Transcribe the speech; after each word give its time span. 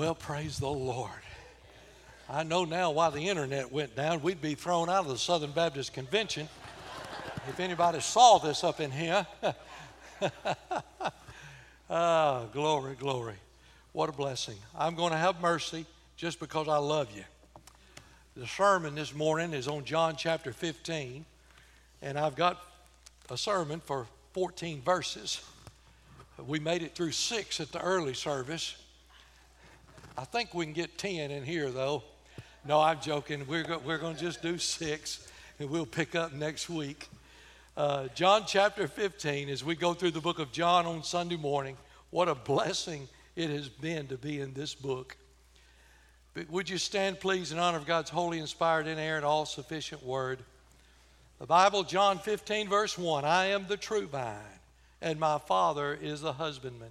Well, 0.00 0.14
praise 0.14 0.58
the 0.58 0.66
Lord. 0.66 1.10
I 2.26 2.42
know 2.42 2.64
now 2.64 2.90
why 2.90 3.10
the 3.10 3.28
internet 3.28 3.70
went 3.70 3.94
down. 3.94 4.22
We'd 4.22 4.40
be 4.40 4.54
thrown 4.54 4.88
out 4.88 5.04
of 5.04 5.08
the 5.08 5.18
Southern 5.18 5.50
Baptist 5.50 5.92
Convention 5.92 6.48
if 7.46 7.60
anybody 7.60 8.00
saw 8.00 8.38
this 8.38 8.64
up 8.64 8.80
in 8.80 8.90
here. 8.90 9.26
ah, 11.90 12.46
glory, 12.50 12.94
glory. 12.94 13.34
What 13.92 14.08
a 14.08 14.12
blessing. 14.12 14.56
I'm 14.74 14.94
going 14.94 15.12
to 15.12 15.18
have 15.18 15.38
mercy 15.42 15.84
just 16.16 16.40
because 16.40 16.66
I 16.66 16.78
love 16.78 17.08
you. 17.14 17.24
The 18.36 18.46
sermon 18.46 18.94
this 18.94 19.14
morning 19.14 19.52
is 19.52 19.68
on 19.68 19.84
John 19.84 20.16
chapter 20.16 20.54
15, 20.54 21.26
and 22.00 22.18
I've 22.18 22.36
got 22.36 22.58
a 23.28 23.36
sermon 23.36 23.82
for 23.84 24.06
14 24.32 24.80
verses. 24.80 25.44
We 26.38 26.58
made 26.58 26.82
it 26.82 26.94
through 26.94 27.12
six 27.12 27.60
at 27.60 27.70
the 27.70 27.82
early 27.82 28.14
service. 28.14 28.76
I 30.20 30.24
think 30.24 30.52
we 30.52 30.66
can 30.66 30.74
get 30.74 30.98
10 30.98 31.30
in 31.30 31.44
here, 31.44 31.70
though. 31.70 32.02
No, 32.66 32.78
I'm 32.78 33.00
joking. 33.00 33.46
We're, 33.46 33.62
go- 33.62 33.80
we're 33.82 33.96
going 33.96 34.16
to 34.16 34.20
just 34.20 34.42
do 34.42 34.58
six, 34.58 35.26
and 35.58 35.70
we'll 35.70 35.86
pick 35.86 36.14
up 36.14 36.34
next 36.34 36.68
week. 36.68 37.08
Uh, 37.74 38.08
John 38.14 38.44
chapter 38.46 38.86
15, 38.86 39.48
as 39.48 39.64
we 39.64 39.74
go 39.74 39.94
through 39.94 40.10
the 40.10 40.20
book 40.20 40.38
of 40.38 40.52
John 40.52 40.84
on 40.84 41.02
Sunday 41.04 41.38
morning, 41.38 41.78
what 42.10 42.28
a 42.28 42.34
blessing 42.34 43.08
it 43.34 43.48
has 43.48 43.70
been 43.70 44.08
to 44.08 44.18
be 44.18 44.42
in 44.42 44.52
this 44.52 44.74
book. 44.74 45.16
But 46.34 46.50
would 46.50 46.68
you 46.68 46.76
stand, 46.76 47.18
please, 47.18 47.50
in 47.50 47.58
honor 47.58 47.78
of 47.78 47.86
God's 47.86 48.10
holy, 48.10 48.40
inspired, 48.40 48.86
inerrant, 48.86 49.24
all 49.24 49.46
sufficient 49.46 50.04
word? 50.04 50.40
The 51.38 51.46
Bible, 51.46 51.82
John 51.82 52.18
15, 52.18 52.68
verse 52.68 52.98
1 52.98 53.24
I 53.24 53.46
am 53.46 53.68
the 53.68 53.78
true 53.78 54.06
vine, 54.06 54.36
and 55.00 55.18
my 55.18 55.38
Father 55.38 55.98
is 55.98 56.20
the 56.20 56.34
husbandman. 56.34 56.90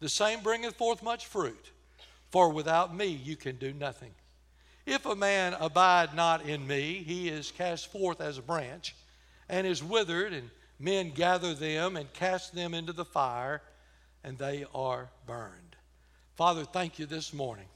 the 0.00 0.08
same 0.08 0.40
bringeth 0.40 0.76
forth 0.76 1.02
much 1.02 1.26
fruit. 1.26 1.70
For 2.30 2.50
without 2.50 2.94
me 2.94 3.06
you 3.06 3.36
can 3.36 3.56
do 3.56 3.72
nothing. 3.72 4.10
If 4.86 5.06
a 5.06 5.16
man 5.16 5.54
abide 5.58 6.14
not 6.14 6.44
in 6.46 6.66
me, 6.66 7.02
he 7.06 7.28
is 7.28 7.50
cast 7.50 7.90
forth 7.90 8.20
as 8.20 8.38
a 8.38 8.42
branch 8.42 8.94
and 9.48 9.66
is 9.66 9.82
withered, 9.82 10.32
and 10.32 10.50
men 10.78 11.10
gather 11.10 11.54
them 11.54 11.96
and 11.96 12.12
cast 12.12 12.54
them 12.54 12.74
into 12.74 12.92
the 12.92 13.04
fire, 13.04 13.62
and 14.22 14.36
they 14.38 14.64
are 14.74 15.08
burned. 15.26 15.76
Father, 16.36 16.64
thank 16.64 16.98
you 16.98 17.06
this 17.06 17.32
morning. 17.32 17.66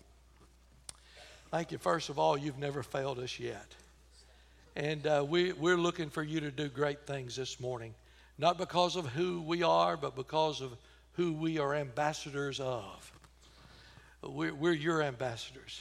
Thank 1.50 1.72
you, 1.72 1.78
first 1.78 2.08
of 2.10 2.18
all, 2.18 2.36
you've 2.36 2.58
never 2.58 2.82
failed 2.82 3.18
us 3.18 3.38
yet. 3.38 3.74
And 4.76 5.06
uh, 5.06 5.24
we, 5.26 5.52
we're 5.52 5.76
looking 5.76 6.10
for 6.10 6.22
you 6.22 6.40
to 6.40 6.50
do 6.50 6.68
great 6.68 7.06
things 7.06 7.36
this 7.36 7.58
morning, 7.58 7.94
not 8.36 8.58
because 8.58 8.96
of 8.96 9.06
who 9.06 9.40
we 9.40 9.62
are, 9.62 9.96
but 9.96 10.14
because 10.14 10.60
of 10.60 10.72
who 11.18 11.32
we 11.32 11.58
are 11.58 11.74
ambassadors 11.74 12.60
of. 12.60 13.12
We're, 14.22 14.54
we're 14.54 14.72
your 14.72 15.02
ambassadors. 15.02 15.80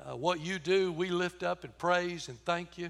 Uh, 0.00 0.16
what 0.16 0.40
you 0.40 0.58
do, 0.58 0.90
we 0.90 1.08
lift 1.08 1.44
up 1.44 1.62
and 1.62 1.78
praise 1.78 2.28
and 2.28 2.36
thank 2.44 2.76
you. 2.76 2.86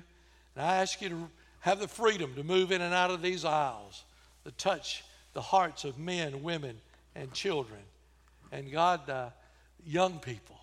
And 0.57 0.65
I 0.65 0.77
ask 0.77 1.03
you 1.03 1.11
to 1.11 1.31
have 1.61 1.79
the 1.79 1.87
freedom 1.87 2.35
to 2.37 2.43
move 2.43 2.73
in 2.73 2.81
and 2.81 2.95
out 2.95 3.11
of 3.11 3.21
these 3.21 3.45
aisles, 3.45 4.05
to 4.47 4.53
touch 4.53 5.05
the 5.35 5.43
hearts 5.43 5.85
of 5.85 5.99
men, 5.99 6.43
women, 6.43 6.81
and 7.15 7.31
children, 7.35 7.83
and 8.53 8.73
God, 8.73 9.11
uh, 9.11 9.29
young 9.87 10.19
people, 10.19 10.59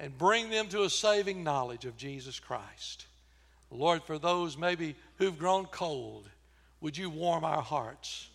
and 0.00 0.16
bring 0.16 0.48
them 0.48 0.68
to 0.68 0.84
a 0.84 0.90
saving 0.90 1.44
knowledge 1.44 1.84
of 1.84 1.98
Jesus 1.98 2.40
Christ. 2.40 3.04
Lord, 3.70 4.02
for 4.02 4.18
those 4.18 4.56
maybe 4.56 4.96
who've 5.16 5.38
grown 5.38 5.66
cold, 5.66 6.26
would 6.80 6.96
you 6.96 7.10
warm 7.10 7.44
our 7.44 7.60
hearts? 7.60 8.30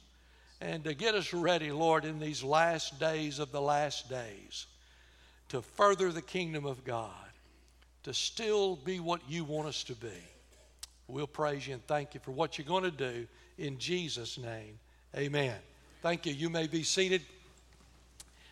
And 0.62 0.84
to 0.84 0.94
get 0.94 1.16
us 1.16 1.34
ready, 1.34 1.72
Lord, 1.72 2.06
in 2.06 2.20
these 2.20 2.44
last 2.44 3.00
days 3.00 3.40
of 3.40 3.52
the 3.52 3.62
last 3.62 4.10
days 4.10 4.68
to 5.50 5.62
further 5.62 6.12
the 6.12 6.22
kingdom 6.22 6.66
of 6.66 6.84
God, 6.84 7.12
to 8.04 8.14
still 8.14 8.76
be 8.76 9.00
what 9.00 9.22
you 9.30 9.44
want 9.44 9.68
us 9.68 9.84
to 9.84 9.94
be. 9.94 10.08
We'll 11.08 11.28
praise 11.28 11.68
you 11.68 11.74
and 11.76 11.86
thank 11.86 12.14
you 12.14 12.20
for 12.22 12.32
what 12.32 12.58
you're 12.58 12.66
going 12.68 12.84
to 12.84 12.92
do 12.92 13.28
in 13.58 13.78
Jesus' 13.78 14.38
name. 14.38 14.80
Amen. 15.16 15.56
Thank 16.02 16.26
you. 16.26 16.34
You 16.34 16.50
may 16.50 16.68
be 16.68 16.84
seated. 16.84 17.22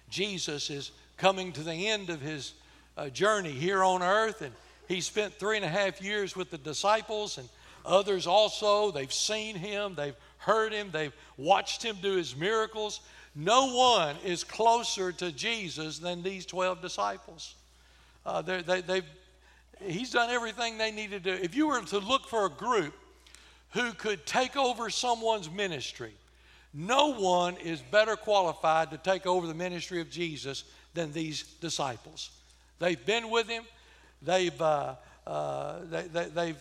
Jesus 0.09 0.69
is 0.69 0.91
coming 1.17 1.51
to 1.53 1.63
the 1.63 1.87
end 1.87 2.09
of 2.09 2.21
his 2.21 2.53
uh, 2.97 3.09
journey 3.09 3.51
here 3.51 3.83
on 3.83 4.03
earth, 4.03 4.41
and 4.41 4.53
he 4.87 5.01
spent 5.01 5.33
three 5.33 5.55
and 5.55 5.65
a 5.65 5.69
half 5.69 6.01
years 6.01 6.35
with 6.35 6.51
the 6.51 6.57
disciples, 6.57 7.37
and 7.37 7.49
others 7.85 8.27
also. 8.27 8.91
They've 8.91 9.11
seen 9.11 9.55
him, 9.55 9.95
they've 9.95 10.15
heard 10.41 10.73
him, 10.73 10.89
they've 10.91 11.13
watched 11.37 11.83
him 11.83 11.97
do 12.01 12.15
his 12.15 12.35
miracles. 12.35 13.01
No 13.35 13.73
one 13.73 14.15
is 14.25 14.43
closer 14.43 15.11
to 15.13 15.31
Jesus 15.31 15.99
than 15.99 16.23
these 16.23 16.45
12 16.45 16.81
disciples. 16.81 17.55
Uh, 18.25 18.41
they, 18.41 18.81
they've, 18.81 19.05
he's 19.79 20.11
done 20.11 20.29
everything 20.29 20.77
they 20.77 20.91
need 20.91 21.11
to 21.11 21.19
do. 21.19 21.31
If 21.31 21.55
you 21.55 21.67
were 21.67 21.81
to 21.81 21.99
look 21.99 22.27
for 22.27 22.45
a 22.45 22.49
group 22.49 22.93
who 23.71 23.93
could 23.93 24.25
take 24.25 24.57
over 24.57 24.89
someone's 24.89 25.49
ministry, 25.49 26.13
no 26.73 27.13
one 27.13 27.55
is 27.57 27.81
better 27.81 28.15
qualified 28.15 28.91
to 28.91 28.97
take 28.97 29.27
over 29.27 29.45
the 29.45 29.53
ministry 29.53 30.01
of 30.01 30.09
Jesus 30.09 30.63
than 30.93 31.11
these 31.11 31.43
disciples. 31.61 32.31
They've 32.79 33.03
been 33.05 33.29
with 33.29 33.47
him, 33.47 33.63
they've, 34.21 34.59
uh, 34.59 34.95
uh, 35.27 35.79
they, 35.89 36.07
have 36.07 36.33
they, 36.33 36.55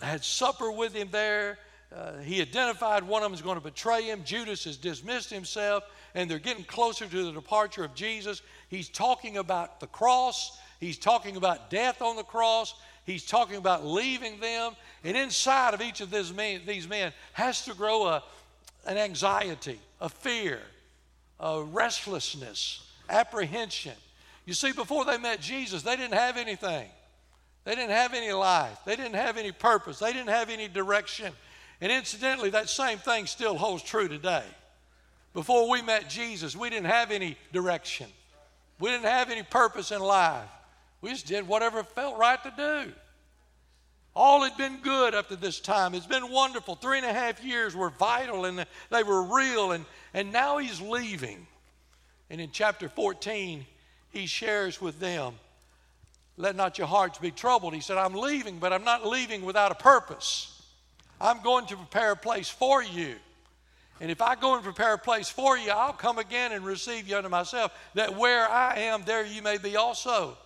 had 0.00 0.22
supper 0.22 0.70
with 0.70 0.92
him 0.92 1.08
there, 1.10 1.58
uh, 1.96 2.18
he 2.18 2.42
identified 2.42 3.02
one 3.02 3.22
of 3.22 3.26
them 3.26 3.34
is 3.34 3.40
going 3.40 3.56
to 3.56 3.64
betray 3.64 4.02
him. 4.02 4.22
Judas 4.24 4.64
has 4.64 4.76
dismissed 4.76 5.30
himself, 5.30 5.84
and 6.14 6.30
they're 6.30 6.38
getting 6.38 6.64
closer 6.64 7.06
to 7.06 7.24
the 7.24 7.32
departure 7.32 7.84
of 7.84 7.94
Jesus. 7.94 8.42
He's 8.68 8.88
talking 8.88 9.38
about 9.38 9.80
the 9.80 9.86
cross, 9.86 10.58
he's 10.78 10.98
talking 10.98 11.36
about 11.36 11.70
death 11.70 12.02
on 12.02 12.16
the 12.16 12.22
cross, 12.22 12.74
he's 13.04 13.24
talking 13.24 13.56
about 13.56 13.86
leaving 13.86 14.38
them. 14.40 14.76
And 15.04 15.16
inside 15.16 15.72
of 15.72 15.80
each 15.80 16.02
of 16.02 16.10
these 16.10 16.32
men, 16.34 16.62
these 16.66 16.86
men 16.86 17.12
has 17.32 17.64
to 17.64 17.74
grow 17.74 18.06
a, 18.06 18.22
an 18.84 18.98
anxiety, 18.98 19.80
a 20.00 20.10
fear, 20.10 20.60
a 21.40 21.62
restlessness, 21.62 22.86
apprehension. 23.08 23.94
You 24.44 24.52
see, 24.52 24.72
before 24.72 25.06
they 25.06 25.16
met 25.16 25.40
Jesus, 25.40 25.82
they 25.82 25.96
didn't 25.96 26.14
have 26.14 26.36
anything. 26.36 26.88
They 27.64 27.74
didn't 27.74 27.90
have 27.90 28.12
any 28.12 28.32
life. 28.32 28.78
They 28.84 28.96
didn't 28.96 29.14
have 29.14 29.38
any 29.38 29.50
purpose. 29.50 29.98
They 29.98 30.12
didn't 30.12 30.28
have 30.28 30.50
any 30.50 30.68
direction. 30.68 31.32
And 31.80 31.92
incidentally, 31.92 32.50
that 32.50 32.68
same 32.68 32.98
thing 32.98 33.26
still 33.26 33.56
holds 33.56 33.82
true 33.82 34.08
today. 34.08 34.44
Before 35.34 35.68
we 35.68 35.82
met 35.82 36.08
Jesus, 36.08 36.56
we 36.56 36.70
didn't 36.70 36.86
have 36.86 37.10
any 37.10 37.36
direction, 37.52 38.06
we 38.80 38.90
didn't 38.90 39.04
have 39.04 39.30
any 39.30 39.42
purpose 39.42 39.90
in 39.90 40.00
life. 40.00 40.48
We 41.02 41.10
just 41.10 41.26
did 41.26 41.46
whatever 41.46 41.84
felt 41.84 42.18
right 42.18 42.42
to 42.42 42.52
do. 42.56 42.92
All 44.14 44.42
had 44.42 44.56
been 44.56 44.78
good 44.78 45.14
up 45.14 45.28
to 45.28 45.36
this 45.36 45.60
time. 45.60 45.94
It's 45.94 46.06
been 46.06 46.30
wonderful. 46.30 46.74
Three 46.74 46.96
and 46.96 47.06
a 47.06 47.12
half 47.12 47.44
years 47.44 47.76
were 47.76 47.90
vital 47.90 48.46
and 48.46 48.64
they 48.90 49.02
were 49.02 49.22
real, 49.22 49.72
and, 49.72 49.84
and 50.14 50.32
now 50.32 50.56
he's 50.56 50.80
leaving. 50.80 51.46
And 52.30 52.40
in 52.40 52.50
chapter 52.50 52.88
14, 52.88 53.66
he 54.10 54.26
shares 54.26 54.80
with 54.80 54.98
them, 54.98 55.34
Let 56.38 56.56
not 56.56 56.78
your 56.78 56.86
hearts 56.86 57.18
be 57.18 57.30
troubled. 57.30 57.74
He 57.74 57.80
said, 57.80 57.98
I'm 57.98 58.14
leaving, 58.14 58.58
but 58.58 58.72
I'm 58.72 58.84
not 58.84 59.06
leaving 59.06 59.44
without 59.44 59.70
a 59.70 59.76
purpose. 59.76 60.55
I'm 61.20 61.42
going 61.42 61.66
to 61.66 61.76
prepare 61.76 62.12
a 62.12 62.16
place 62.16 62.48
for 62.48 62.82
you. 62.82 63.14
And 64.00 64.10
if 64.10 64.20
I 64.20 64.34
go 64.34 64.54
and 64.54 64.62
prepare 64.62 64.94
a 64.94 64.98
place 64.98 65.28
for 65.28 65.56
you, 65.56 65.70
I'll 65.70 65.92
come 65.92 66.18
again 66.18 66.52
and 66.52 66.64
receive 66.64 67.08
you 67.08 67.16
unto 67.16 67.30
myself, 67.30 67.72
that 67.94 68.16
where 68.16 68.48
I 68.48 68.76
am, 68.76 69.02
there 69.06 69.24
you 69.24 69.40
may 69.40 69.56
be 69.56 69.76
also. 69.76 70.36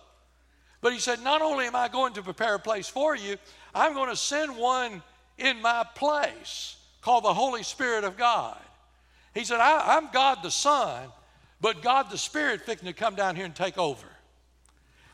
But 0.79 0.93
he 0.93 0.99
said, 0.99 1.21
Not 1.21 1.41
only 1.41 1.65
am 1.65 1.75
I 1.75 1.89
going 1.89 2.13
to 2.13 2.21
prepare 2.21 2.55
a 2.55 2.59
place 2.59 2.87
for 2.87 3.15
you, 3.15 3.37
I'm 3.75 3.93
going 3.93 4.09
to 4.09 4.15
send 4.15 4.57
one 4.57 5.03
in 5.37 5.61
my 5.61 5.85
place 5.95 6.77
called 7.01 7.25
the 7.25 7.33
Holy 7.33 7.63
Spirit 7.63 8.03
of 8.03 8.17
God. 8.17 8.57
He 9.33 9.43
said, 9.43 9.59
I, 9.59 9.97
am 9.97 10.09
God 10.11 10.39
the 10.43 10.51
Son, 10.51 11.07
but 11.59 11.81
God 11.81 12.09
the 12.09 12.17
Spirit 12.17 12.61
fixing 12.61 12.87
to 12.87 12.93
come 12.93 13.15
down 13.15 13.35
here 13.35 13.45
and 13.45 13.55
take 13.55 13.77
over. 13.77 14.07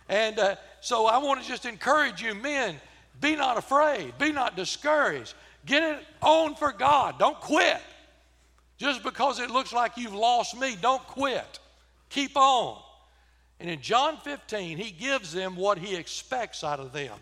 And 0.10 0.40
uh, 0.40 0.56
so 0.82 1.06
I 1.06 1.18
want 1.18 1.42
to 1.42 1.48
just 1.48 1.66
encourage 1.66 2.22
you, 2.22 2.34
men, 2.34 2.76
be 3.20 3.36
not 3.36 3.58
afraid, 3.58 4.18
be 4.18 4.32
not 4.32 4.56
discouraged. 4.56 5.34
Get 5.68 5.84
it 5.84 6.06
on 6.22 6.56
for 6.56 6.72
God. 6.72 7.20
Don't 7.20 7.40
quit. 7.40 7.82
Just 8.78 9.04
because 9.04 9.40
it 9.40 9.52
looks 9.52 9.74
like 9.74 9.98
you've 9.98 10.16
lost 10.16 10.58
me, 10.58 10.76
don't 10.82 11.06
quit. 11.08 11.60
Keep 12.10 12.38
on. 12.38 12.82
And 13.60 13.70
in 13.70 13.82
John 13.82 14.18
15, 14.18 14.78
he 14.78 14.92
gives 14.92 15.34
them 15.34 15.56
what 15.56 15.78
he 15.78 15.96
expects 15.96 16.64
out 16.64 16.80
of 16.80 16.94
them. 16.94 17.14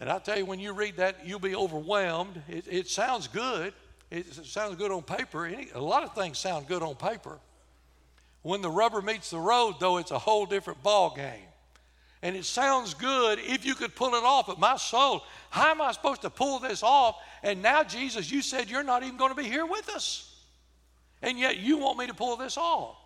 And 0.00 0.10
I 0.10 0.18
tell 0.18 0.36
you, 0.36 0.44
when 0.44 0.60
you 0.60 0.72
read 0.72 0.98
that, 0.98 1.26
you'll 1.26 1.38
be 1.38 1.56
overwhelmed. 1.56 2.42
It, 2.48 2.66
it 2.68 2.88
sounds 2.88 3.28
good. 3.28 3.72
It, 4.10 4.26
sounds 4.44 4.76
good 4.76 4.90
on 4.90 5.02
paper. 5.02 5.46
Any, 5.46 5.68
a 5.74 5.80
lot 5.80 6.04
of 6.04 6.14
things 6.14 6.38
sound 6.38 6.66
good 6.66 6.82
on 6.82 6.94
paper. 6.96 7.38
When 8.42 8.60
the 8.60 8.70
rubber 8.70 9.00
meets 9.00 9.30
the 9.30 9.38
road, 9.38 9.76
though, 9.80 9.96
it's 9.96 10.10
a 10.10 10.18
whole 10.18 10.46
different 10.46 10.82
ball 10.82 11.14
game. 11.14 11.46
And 12.22 12.34
it 12.34 12.44
sounds 12.44 12.94
good 12.94 13.38
if 13.40 13.64
you 13.64 13.74
could 13.74 13.94
pull 13.94 14.14
it 14.14 14.24
off, 14.24 14.46
but 14.46 14.58
my 14.58 14.76
soul, 14.76 15.22
how 15.50 15.70
am 15.70 15.82
I 15.82 15.92
supposed 15.92 16.22
to 16.22 16.30
pull 16.30 16.58
this 16.58 16.82
off? 16.82 17.16
And 17.42 17.62
now, 17.62 17.84
Jesus, 17.84 18.30
you 18.30 18.42
said 18.42 18.70
you're 18.70 18.82
not 18.82 19.02
even 19.02 19.16
going 19.16 19.30
to 19.30 19.40
be 19.40 19.48
here 19.48 19.66
with 19.66 19.88
us. 19.90 20.34
And 21.22 21.38
yet 21.38 21.58
you 21.58 21.78
want 21.78 21.98
me 21.98 22.06
to 22.06 22.14
pull 22.14 22.36
this 22.36 22.56
off. 22.56 22.96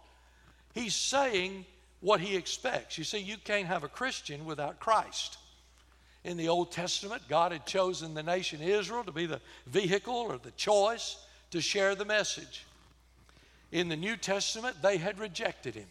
He's 0.75 0.95
saying 0.95 1.65
what 2.01 2.21
he 2.21 2.37
expects. 2.37 2.97
You 2.99 3.05
see, 3.05 3.19
you 3.19 3.37
can't 3.43 3.67
have 3.67 3.85
a 3.85 3.89
Christian 3.89 4.45
without 4.45 4.81
Christ. 4.81 5.39
In 6.25 6.37
the 6.37 6.49
Old 6.49 6.71
Testament, 6.71 7.23
God 7.29 7.53
had 7.53 7.67
chosen 7.67 8.15
the 8.15 8.23
nation 8.23 8.61
Israel 8.61 9.05
to 9.05 9.13
be 9.13 9.27
the 9.27 9.41
vehicle 9.67 10.15
or 10.15 10.39
the 10.39 10.51
choice 10.53 11.17
to 11.51 11.61
share 11.61 11.95
the 11.95 12.05
message. 12.05 12.67
In 13.73 13.89
the 13.89 13.97
New 13.97 14.17
Testament, 14.17 14.77
they 14.83 14.99
had 14.99 15.19
rejected 15.19 15.75
him. 15.75 15.87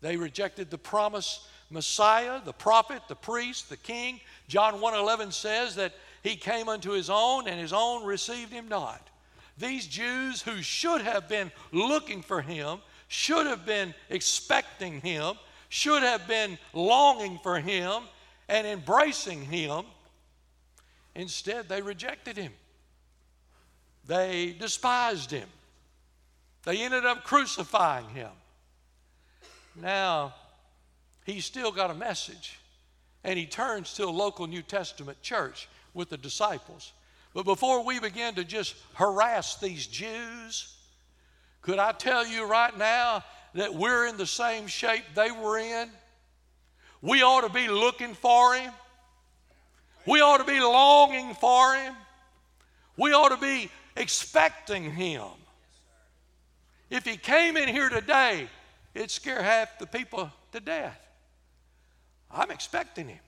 They 0.00 0.16
rejected 0.16 0.70
the 0.70 0.78
promise 0.78 1.46
Messiah, 1.70 2.40
the 2.44 2.52
prophet, 2.52 3.02
the 3.08 3.14
priest, 3.14 3.68
the 3.68 3.76
king. 3.76 4.20
John 4.48 4.80
1:11 4.80 5.32
says 5.32 5.76
that 5.76 5.94
he 6.22 6.36
came 6.36 6.68
unto 6.68 6.90
his 6.90 7.08
own 7.08 7.48
and 7.48 7.58
his 7.60 7.72
own 7.72 8.04
received 8.04 8.52
him 8.52 8.68
not. 8.68 9.08
These 9.56 9.86
Jews 9.86 10.42
who 10.42 10.62
should 10.62 11.02
have 11.02 11.28
been 11.28 11.52
looking 11.70 12.22
for 12.22 12.42
him, 12.42 12.80
should 13.08 13.46
have 13.46 13.66
been 13.66 13.94
expecting 14.08 15.00
him, 15.00 15.38
should 15.68 16.02
have 16.02 16.26
been 16.26 16.58
longing 16.72 17.38
for 17.38 17.60
him 17.60 18.02
and 18.48 18.66
embracing 18.66 19.42
him, 19.44 19.84
instead 21.14 21.68
they 21.68 21.82
rejected 21.82 22.36
him. 22.36 22.52
They 24.06 24.52
despised 24.58 25.30
him. 25.30 25.48
They 26.64 26.82
ended 26.82 27.06
up 27.06 27.24
crucifying 27.24 28.08
him. 28.08 28.30
Now, 29.76 30.34
he's 31.30 31.44
still 31.44 31.72
got 31.72 31.90
a 31.90 31.94
message. 31.94 32.58
And 33.24 33.38
he 33.38 33.46
turns 33.46 33.94
to 33.94 34.04
a 34.04 34.10
local 34.10 34.46
New 34.46 34.62
Testament 34.62 35.20
church 35.22 35.68
with 35.92 36.08
the 36.08 36.16
disciples. 36.16 36.92
But 37.34 37.44
before 37.44 37.84
we 37.84 38.00
begin 38.00 38.34
to 38.36 38.44
just 38.44 38.74
harass 38.94 39.56
these 39.56 39.86
Jews, 39.86 40.74
could 41.62 41.78
I 41.78 41.92
tell 41.92 42.26
you 42.26 42.48
right 42.48 42.76
now 42.76 43.22
that 43.54 43.74
we're 43.74 44.06
in 44.06 44.16
the 44.16 44.26
same 44.26 44.66
shape 44.66 45.04
they 45.14 45.30
were 45.30 45.58
in? 45.58 45.90
We 47.02 47.22
ought 47.22 47.42
to 47.42 47.52
be 47.52 47.68
looking 47.68 48.14
for 48.14 48.54
him. 48.54 48.72
We 50.06 50.20
ought 50.20 50.38
to 50.38 50.44
be 50.44 50.60
longing 50.60 51.34
for 51.34 51.74
him. 51.74 51.94
We 52.96 53.12
ought 53.12 53.28
to 53.28 53.36
be 53.36 53.70
expecting 53.96 54.90
him. 54.90 55.28
If 56.88 57.04
he 57.04 57.16
came 57.16 57.56
in 57.56 57.68
here 57.68 57.88
today, 57.88 58.48
it'd 58.94 59.10
scare 59.10 59.42
half 59.42 59.78
the 59.78 59.86
people 59.86 60.30
to 60.52 60.60
death. 60.60 60.98
I'm 62.32 62.50
expecting 62.50 63.08
him. 63.08 63.18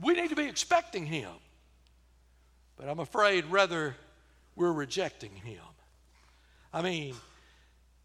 We 0.00 0.14
need 0.14 0.30
to 0.30 0.36
be 0.36 0.46
expecting 0.46 1.06
him. 1.06 1.30
But 2.76 2.88
I'm 2.88 3.00
afraid 3.00 3.44
rather 3.46 3.96
we're 4.56 4.72
rejecting 4.72 5.34
him. 5.34 5.62
I 6.72 6.82
mean, 6.82 7.14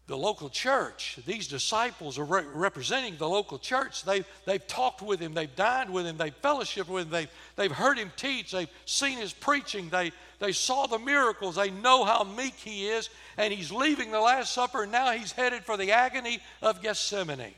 the 0.08 0.16
local 0.16 0.48
church, 0.48 1.18
these 1.26 1.46
disciples 1.48 2.18
are 2.18 2.24
re- 2.24 2.44
representing 2.54 3.16
the 3.16 3.28
local 3.28 3.58
church. 3.58 4.04
They've, 4.04 4.26
they've 4.46 4.66
talked 4.66 5.02
with 5.02 5.20
him, 5.20 5.34
they've 5.34 5.54
dined 5.54 5.90
with 5.90 6.06
him, 6.06 6.16
they've 6.16 6.34
fellowshiped 6.42 6.88
with 6.88 7.04
him, 7.04 7.10
they've, 7.10 7.30
they've 7.56 7.72
heard 7.72 7.98
him 7.98 8.10
teach, 8.16 8.52
they've 8.52 8.70
seen 8.86 9.18
his 9.18 9.32
preaching, 9.32 9.90
they, 9.90 10.12
they 10.38 10.52
saw 10.52 10.86
the 10.86 10.98
miracles, 10.98 11.56
they 11.56 11.70
know 11.70 12.04
how 12.04 12.24
meek 12.24 12.54
he 12.54 12.88
is, 12.88 13.10
and 13.36 13.52
he's 13.52 13.70
leaving 13.70 14.10
the 14.10 14.20
Last 14.20 14.54
Supper, 14.54 14.84
and 14.84 14.92
now 14.92 15.12
he's 15.12 15.32
headed 15.32 15.64
for 15.64 15.76
the 15.76 15.92
agony 15.92 16.40
of 16.62 16.82
Gethsemane 16.82 17.54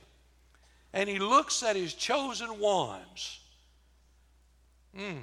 and 0.92 1.08
he 1.08 1.18
looks 1.18 1.62
at 1.62 1.76
his 1.76 1.94
chosen 1.94 2.58
ones. 2.58 3.40
Mm. 4.96 5.22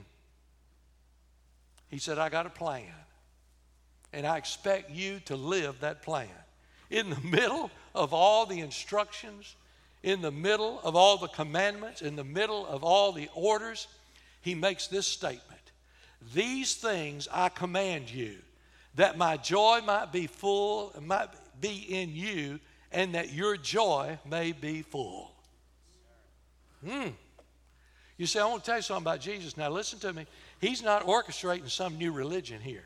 He 1.90 2.00
said, 2.00 2.18
I 2.18 2.30
got 2.30 2.46
a 2.46 2.50
plan, 2.50 2.94
and 4.14 4.26
I 4.26 4.38
expect 4.38 4.92
you 4.92 5.20
to 5.26 5.36
live 5.36 5.80
that 5.82 6.02
plan. 6.02 6.30
In 6.90 7.10
the 7.10 7.20
middle 7.22 7.70
of 7.94 8.14
all 8.14 8.46
the 8.46 8.60
instructions, 8.60 9.56
in 10.04 10.22
the 10.22 10.32
middle 10.32 10.80
of 10.84 10.96
all 10.96 11.18
the 11.18 11.28
commandments, 11.28 12.02
in 12.02 12.16
the 12.16 12.24
middle 12.24 12.66
of 12.66 12.84
all 12.84 13.12
the 13.12 13.30
orders, 13.34 13.88
he 14.42 14.56
makes 14.56 14.88
this 14.88 15.08
statement 15.08 15.44
These 16.34 16.76
things 16.76 17.28
I 17.32 17.50
command 17.50 18.10
you, 18.10 18.38
that 18.96 19.18
my 19.18 19.38
joy 19.38 19.82
might 19.86 20.12
be 20.12 20.28
full, 20.28 20.94
might 21.02 21.30
be 21.60 21.86
in 21.90 22.16
you, 22.16 22.60
and 22.92 23.16
that 23.16 23.34
your 23.34 23.58
joy 23.58 24.18
may 24.26 24.54
be 24.54 24.82
full. 24.82 25.32
Hmm. 26.86 27.10
You 28.18 28.26
say, 28.26 28.40
I 28.40 28.46
want 28.46 28.64
to 28.64 28.70
tell 28.70 28.78
you 28.78 28.84
something 28.84 29.04
about 29.04 29.20
Jesus. 29.20 29.58
Now, 29.58 29.70
listen 29.70 30.00
to 30.00 30.14
me. 30.14 30.26
He's 30.60 30.82
not 30.82 31.06
orchestrating 31.06 31.70
some 31.70 31.98
new 31.98 32.12
religion 32.12 32.62
here. 32.62 32.86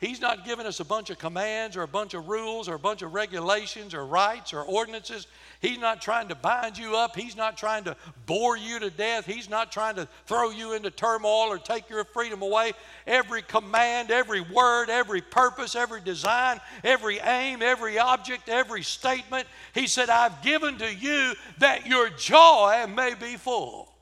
He's 0.00 0.22
not 0.22 0.46
giving 0.46 0.64
us 0.64 0.80
a 0.80 0.84
bunch 0.84 1.10
of 1.10 1.18
commands 1.18 1.76
or 1.76 1.82
a 1.82 1.88
bunch 1.88 2.14
of 2.14 2.26
rules 2.26 2.70
or 2.70 2.74
a 2.74 2.78
bunch 2.78 3.02
of 3.02 3.12
regulations 3.12 3.92
or 3.92 4.06
rights 4.06 4.54
or 4.54 4.62
ordinances. 4.62 5.26
He's 5.60 5.78
not 5.78 6.00
trying 6.00 6.28
to 6.28 6.34
bind 6.34 6.78
you 6.78 6.96
up. 6.96 7.14
He's 7.14 7.36
not 7.36 7.58
trying 7.58 7.84
to 7.84 7.94
bore 8.24 8.56
you 8.56 8.78
to 8.80 8.88
death. 8.88 9.26
He's 9.26 9.50
not 9.50 9.70
trying 9.70 9.96
to 9.96 10.08
throw 10.24 10.48
you 10.48 10.72
into 10.72 10.90
turmoil 10.90 11.48
or 11.50 11.58
take 11.58 11.90
your 11.90 12.02
freedom 12.04 12.40
away. 12.40 12.72
Every 13.06 13.42
command, 13.42 14.10
every 14.10 14.40
word, 14.40 14.88
every 14.88 15.20
purpose, 15.20 15.76
every 15.76 16.00
design, 16.00 16.62
every 16.82 17.18
aim, 17.18 17.60
every 17.60 17.98
object, 17.98 18.48
every 18.48 18.82
statement, 18.82 19.46
He 19.74 19.86
said, 19.86 20.08
I've 20.08 20.40
given 20.40 20.78
to 20.78 20.94
you 20.94 21.34
that 21.58 21.86
your 21.86 22.08
joy 22.08 22.86
may 22.88 23.12
be 23.12 23.36
full. 23.36 23.92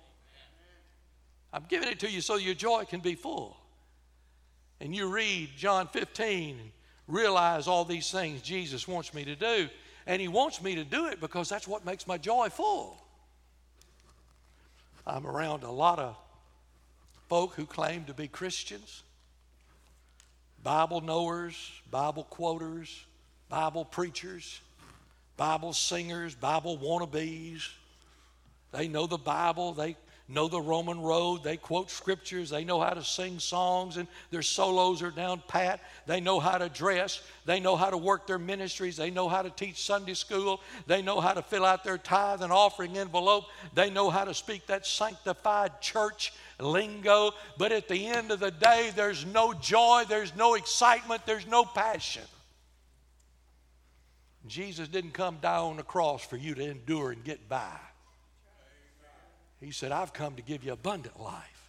I'm 1.52 1.64
giving 1.68 1.88
it 1.88 1.98
to 2.00 2.10
you 2.10 2.20
so 2.20 2.36
your 2.36 2.54
joy 2.54 2.84
can 2.84 3.00
be 3.00 3.16
full 3.16 3.57
and 4.80 4.94
you 4.94 5.08
read 5.08 5.50
John 5.56 5.88
15 5.88 6.58
and 6.58 6.70
realize 7.06 7.66
all 7.66 7.84
these 7.84 8.10
things 8.10 8.42
Jesus 8.42 8.86
wants 8.86 9.12
me 9.14 9.24
to 9.24 9.36
do, 9.36 9.68
and 10.06 10.20
He 10.20 10.28
wants 10.28 10.62
me 10.62 10.74
to 10.76 10.84
do 10.84 11.06
it 11.06 11.20
because 11.20 11.48
that's 11.48 11.68
what 11.68 11.84
makes 11.84 12.06
my 12.06 12.18
joy 12.18 12.48
full. 12.48 12.98
I'm 15.06 15.26
around 15.26 15.62
a 15.62 15.70
lot 15.70 15.98
of 15.98 16.16
folk 17.28 17.54
who 17.54 17.66
claim 17.66 18.04
to 18.04 18.14
be 18.14 18.28
Christians, 18.28 19.02
Bible 20.62 21.00
knowers, 21.00 21.56
Bible 21.90 22.24
quoters, 22.24 23.04
Bible 23.48 23.84
preachers, 23.84 24.60
Bible 25.36 25.72
singers, 25.72 26.34
Bible 26.34 26.78
wannabes. 26.78 27.68
They 28.72 28.88
know 28.88 29.06
the 29.06 29.18
Bible, 29.18 29.72
they 29.72 29.96
know 30.28 30.46
the 30.46 30.60
Roman 30.60 31.00
road. 31.00 31.42
They 31.42 31.56
quote 31.56 31.90
scriptures. 31.90 32.50
They 32.50 32.64
know 32.64 32.80
how 32.80 32.90
to 32.90 33.02
sing 33.02 33.38
songs, 33.38 33.96
and 33.96 34.06
their 34.30 34.42
solos 34.42 35.02
are 35.02 35.10
down 35.10 35.42
pat. 35.48 35.80
They 36.06 36.20
know 36.20 36.38
how 36.38 36.58
to 36.58 36.68
dress. 36.68 37.22
They 37.46 37.60
know 37.60 37.76
how 37.76 37.90
to 37.90 37.96
work 37.96 38.26
their 38.26 38.38
ministries. 38.38 38.96
They 38.96 39.10
know 39.10 39.28
how 39.28 39.42
to 39.42 39.50
teach 39.50 39.84
Sunday 39.84 40.14
school. 40.14 40.60
They 40.86 41.00
know 41.00 41.20
how 41.20 41.32
to 41.32 41.42
fill 41.42 41.64
out 41.64 41.82
their 41.82 41.98
tithe 41.98 42.42
and 42.42 42.52
offering 42.52 42.98
envelope. 42.98 43.44
They 43.74 43.90
know 43.90 44.10
how 44.10 44.24
to 44.24 44.34
speak 44.34 44.66
that 44.66 44.86
sanctified 44.86 45.80
church 45.80 46.32
lingo. 46.60 47.32
But 47.56 47.72
at 47.72 47.88
the 47.88 48.06
end 48.06 48.30
of 48.30 48.40
the 48.40 48.50
day, 48.50 48.92
there's 48.94 49.24
no 49.24 49.54
joy, 49.54 50.04
there's 50.08 50.36
no 50.36 50.54
excitement, 50.54 51.22
there's 51.24 51.46
no 51.46 51.64
passion. 51.64 52.24
Jesus 54.46 54.88
didn't 54.88 55.12
come 55.12 55.38
down 55.42 55.70
on 55.70 55.76
the 55.76 55.82
cross 55.82 56.24
for 56.24 56.36
you 56.36 56.54
to 56.54 56.70
endure 56.70 57.12
and 57.12 57.22
get 57.22 57.48
by. 57.48 57.76
He 59.60 59.70
said, 59.72 59.92
I've 59.92 60.12
come 60.12 60.36
to 60.36 60.42
give 60.42 60.64
you 60.64 60.72
abundant 60.72 61.20
life. 61.20 61.68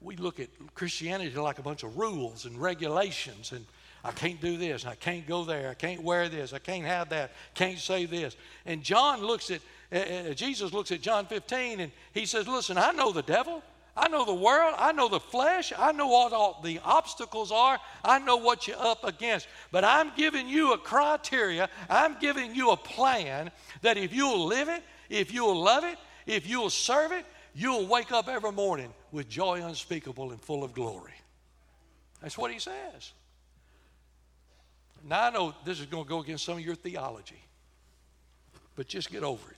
We 0.00 0.16
look 0.16 0.40
at 0.40 0.48
Christianity 0.74 1.36
like 1.36 1.58
a 1.58 1.62
bunch 1.62 1.82
of 1.82 1.96
rules 1.96 2.44
and 2.44 2.60
regulations, 2.60 3.52
and 3.52 3.64
I 4.04 4.10
can't 4.10 4.40
do 4.40 4.56
this, 4.56 4.82
and 4.82 4.90
I 4.90 4.96
can't 4.96 5.26
go 5.26 5.44
there, 5.44 5.70
I 5.70 5.74
can't 5.74 6.02
wear 6.02 6.28
this, 6.28 6.52
I 6.52 6.58
can't 6.58 6.84
have 6.84 7.10
that, 7.10 7.30
can't 7.54 7.78
say 7.78 8.04
this. 8.04 8.36
And 8.66 8.82
John 8.82 9.22
looks 9.22 9.50
at, 9.50 9.60
uh, 9.92 10.34
Jesus 10.34 10.72
looks 10.72 10.90
at 10.90 11.02
John 11.02 11.26
15, 11.26 11.80
and 11.80 11.92
he 12.12 12.26
says, 12.26 12.48
Listen, 12.48 12.78
I 12.78 12.92
know 12.92 13.12
the 13.12 13.22
devil. 13.22 13.62
I 13.94 14.08
know 14.08 14.24
the 14.24 14.34
world. 14.34 14.74
I 14.78 14.92
know 14.92 15.08
the 15.08 15.20
flesh. 15.20 15.72
I 15.78 15.92
know 15.92 16.06
what 16.06 16.32
all 16.32 16.60
the 16.64 16.80
obstacles 16.82 17.52
are. 17.52 17.78
I 18.02 18.18
know 18.18 18.38
what 18.38 18.66
you're 18.66 18.80
up 18.80 19.04
against. 19.04 19.46
But 19.70 19.84
I'm 19.84 20.12
giving 20.16 20.48
you 20.48 20.72
a 20.72 20.78
criteria. 20.78 21.68
I'm 21.90 22.16
giving 22.18 22.54
you 22.54 22.70
a 22.70 22.76
plan 22.76 23.50
that 23.82 23.98
if 23.98 24.14
you'll 24.14 24.46
live 24.46 24.70
it, 24.70 24.82
if 25.10 25.32
you'll 25.32 25.62
love 25.62 25.84
it, 25.84 25.98
if 26.26 26.48
you'll 26.48 26.70
serve 26.70 27.12
it, 27.12 27.24
you'll 27.54 27.86
wake 27.86 28.12
up 28.12 28.28
every 28.28 28.52
morning 28.52 28.92
with 29.10 29.28
joy 29.28 29.62
unspeakable 29.64 30.30
and 30.30 30.40
full 30.40 30.64
of 30.64 30.72
glory. 30.72 31.12
That's 32.20 32.38
what 32.38 32.52
he 32.52 32.58
says. 32.58 33.12
Now, 35.08 35.24
I 35.24 35.30
know 35.30 35.54
this 35.64 35.80
is 35.80 35.86
going 35.86 36.04
to 36.04 36.08
go 36.08 36.20
against 36.20 36.44
some 36.44 36.58
of 36.58 36.64
your 36.64 36.76
theology. 36.76 37.42
but 38.76 38.86
just 38.86 39.10
get 39.10 39.22
over 39.22 39.50
it. 39.50 39.56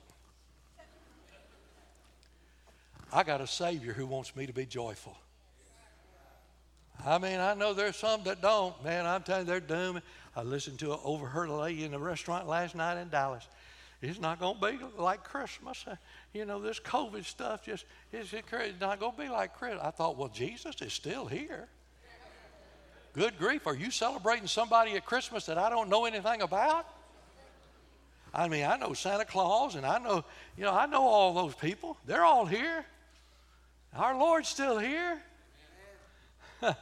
I 3.13 3.23
got 3.23 3.39
a 3.39 3.47
Savior 3.47 3.93
who 3.93 4.05
wants 4.05 4.35
me 4.35 4.45
to 4.45 4.53
be 4.53 4.65
joyful. 4.65 5.15
I 7.05 7.17
mean, 7.17 7.39
I 7.39 7.53
know 7.53 7.73
there's 7.73 7.95
some 7.95 8.23
that 8.23 8.41
don't. 8.41 8.81
Man, 8.83 9.05
I'm 9.05 9.21
telling 9.23 9.45
you, 9.45 9.51
they're 9.51 9.59
doomed. 9.59 10.01
I 10.35 10.41
listened 10.41 10.79
to 10.79 10.93
an 10.93 10.99
overheard 11.03 11.49
lady 11.49 11.85
in 11.85 11.93
a 11.93 11.99
restaurant 11.99 12.47
last 12.47 12.75
night 12.75 12.99
in 12.99 13.09
Dallas. 13.09 13.47
It's 14.01 14.19
not 14.19 14.39
going 14.39 14.59
to 14.59 14.71
be 14.71 14.79
like 14.97 15.23
Christmas. 15.23 15.85
You 16.35 16.43
know, 16.43 16.59
this 16.59 16.81
COVID 16.81 17.23
stuff 17.23 17.63
just, 17.63 17.85
it's 18.11 18.33
not 18.81 18.99
going 18.99 19.13
to 19.13 19.17
be 19.17 19.29
like 19.29 19.57
Christmas. 19.57 19.81
I 19.81 19.91
thought, 19.91 20.17
well, 20.17 20.27
Jesus 20.27 20.81
is 20.81 20.91
still 20.91 21.27
here. 21.27 21.69
Good 23.13 23.37
grief, 23.39 23.65
are 23.65 23.73
you 23.73 23.89
celebrating 23.89 24.45
somebody 24.45 24.97
at 24.97 25.05
Christmas 25.05 25.45
that 25.45 25.57
I 25.57 25.69
don't 25.69 25.87
know 25.87 26.03
anything 26.03 26.41
about? 26.41 26.87
I 28.33 28.49
mean, 28.49 28.65
I 28.65 28.75
know 28.75 28.91
Santa 28.91 29.23
Claus 29.23 29.75
and 29.75 29.85
I 29.85 29.97
know, 29.97 30.25
you 30.57 30.65
know, 30.65 30.73
I 30.73 30.87
know 30.87 31.03
all 31.03 31.33
those 31.33 31.55
people. 31.55 31.95
They're 32.05 32.25
all 32.25 32.45
here. 32.45 32.85
Our 33.95 34.17
Lord's 34.17 34.49
still 34.49 34.77
here. 34.77 35.21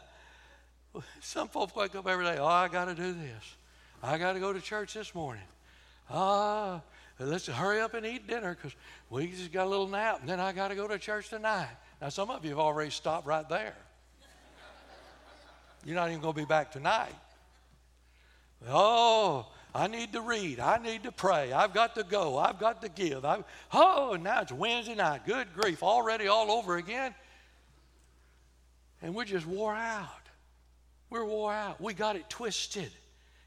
Some 1.22 1.48
folks 1.48 1.76
wake 1.76 1.94
up 1.94 2.08
every 2.08 2.26
day, 2.26 2.38
oh, 2.40 2.48
I 2.48 2.70
got 2.70 2.86
to 2.86 2.96
do 2.96 3.14
this. 3.14 3.56
I 4.02 4.18
got 4.18 4.34
to 4.34 4.40
go 4.40 4.52
to 4.52 4.60
church 4.60 4.96
this 4.96 5.14
morning. 5.14 5.44
Ah, 6.10 6.82
let's 7.20 7.48
hurry 7.48 7.80
up 7.80 7.94
and 7.94 8.06
eat 8.06 8.28
dinner 8.28 8.56
because 8.56 8.76
we 9.10 9.28
just 9.28 9.52
got 9.52 9.66
a 9.66 9.70
little 9.70 9.88
nap 9.88 10.20
and 10.22 10.30
then 10.30 10.40
I 10.40 10.52
got 10.52 10.70
to 10.70 10.76
go 10.76 10.88
to 10.88 10.98
church 10.98 11.30
tonight. 11.30 11.70
Now, 12.02 12.10
some 12.10 12.30
of 12.30 12.44
you 12.44 12.52
have 12.52 12.60
already 12.60 12.92
stopped 12.92 13.28
right 13.28 13.48
there. 13.48 13.76
You're 15.86 15.96
not 15.96 16.10
even 16.10 16.22
going 16.22 16.34
to 16.34 16.40
be 16.40 16.46
back 16.46 16.72
tonight. 16.72 17.14
Oh, 18.70 19.48
I 19.76 19.88
need 19.88 20.14
to 20.14 20.22
read. 20.22 20.60
I 20.60 20.78
need 20.78 21.04
to 21.04 21.12
pray. 21.12 21.52
I've 21.52 21.74
got 21.74 21.96
to 21.96 22.04
go. 22.04 22.38
I've 22.38 22.60
got 22.60 22.82
to 22.84 22.90
give. 22.90 23.26
I, 23.26 23.44
oh, 23.74 24.18
now 24.22 24.42
it's 24.42 24.52
Wednesday 24.52 24.96
night. 24.96 25.26
Good 25.26 25.48
grief. 25.54 25.84
Already 25.84 26.28
all 26.28 26.52
over 26.52 26.78
again. 26.78 27.14
And 29.02 29.14
we're 29.14 29.26
just 29.26 29.46
wore 29.46 29.76
out. 29.76 30.08
We're 31.10 31.26
wore 31.26 31.54
out. 31.54 31.82
We 31.82 31.94
got 31.94 32.16
it 32.16 32.30
twisted. 32.30 32.92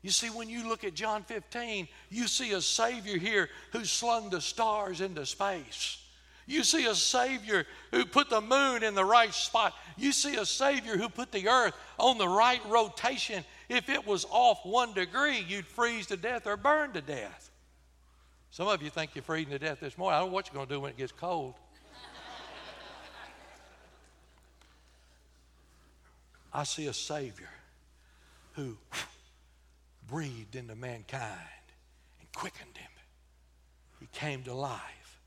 You 0.07 0.13
see, 0.13 0.31
when 0.31 0.49
you 0.49 0.69
look 0.69 0.85
at 0.85 0.95
John 0.95 1.25
15, 1.25 1.89
you 2.11 2.29
see 2.29 2.53
a 2.53 2.61
Savior 2.61 3.19
here 3.19 3.49
who 3.73 3.85
slung 3.85 4.31
the 4.31 4.41
stars 4.41 5.01
into 5.01 5.27
space. 5.27 6.01
You 6.47 6.63
see 6.63 6.87
a 6.87 6.95
Savior 6.95 7.67
who 7.91 8.05
put 8.05 8.31
the 8.31 8.41
moon 8.41 8.85
in 8.85 8.95
the 8.95 9.05
right 9.05 9.35
spot. 9.35 9.75
You 9.97 10.13
see 10.13 10.37
a 10.37 10.47
Savior 10.47 10.97
who 10.97 11.09
put 11.09 11.33
the 11.33 11.49
earth 11.49 11.75
on 11.99 12.19
the 12.19 12.29
right 12.29 12.61
rotation. 12.69 13.45
If 13.69 13.89
it 13.89 14.07
was 14.07 14.25
off 14.31 14.65
one 14.65 14.93
degree, 14.93 15.45
you'd 15.49 15.67
freeze 15.67 16.07
to 16.07 16.17
death 16.17 16.47
or 16.47 16.57
burn 16.57 16.93
to 16.93 17.01
death. 17.01 17.51
Some 18.53 18.69
of 18.69 18.81
you 18.83 18.91
think 18.91 19.11
you're 19.17 19.25
freezing 19.25 19.51
to 19.55 19.59
death 19.59 19.81
this 19.81 19.99
morning. 19.99 20.19
I 20.19 20.21
don't 20.21 20.29
know 20.29 20.35
what 20.35 20.47
you're 20.47 20.55
going 20.55 20.69
to 20.69 20.73
do 20.73 20.79
when 20.79 20.93
it 20.93 20.97
gets 20.97 21.11
cold. 21.11 21.55
I 26.55 26.63
see 26.63 26.87
a 26.87 26.93
Savior 26.93 27.51
who 28.53 28.77
breathed 30.09 30.57
into 30.57 30.75
mankind 30.75 31.33
and 32.21 32.33
quickened 32.33 32.77
him. 32.77 32.91
He 34.01 34.09
came 34.13 34.43
to 34.45 34.55
life. 34.55 35.21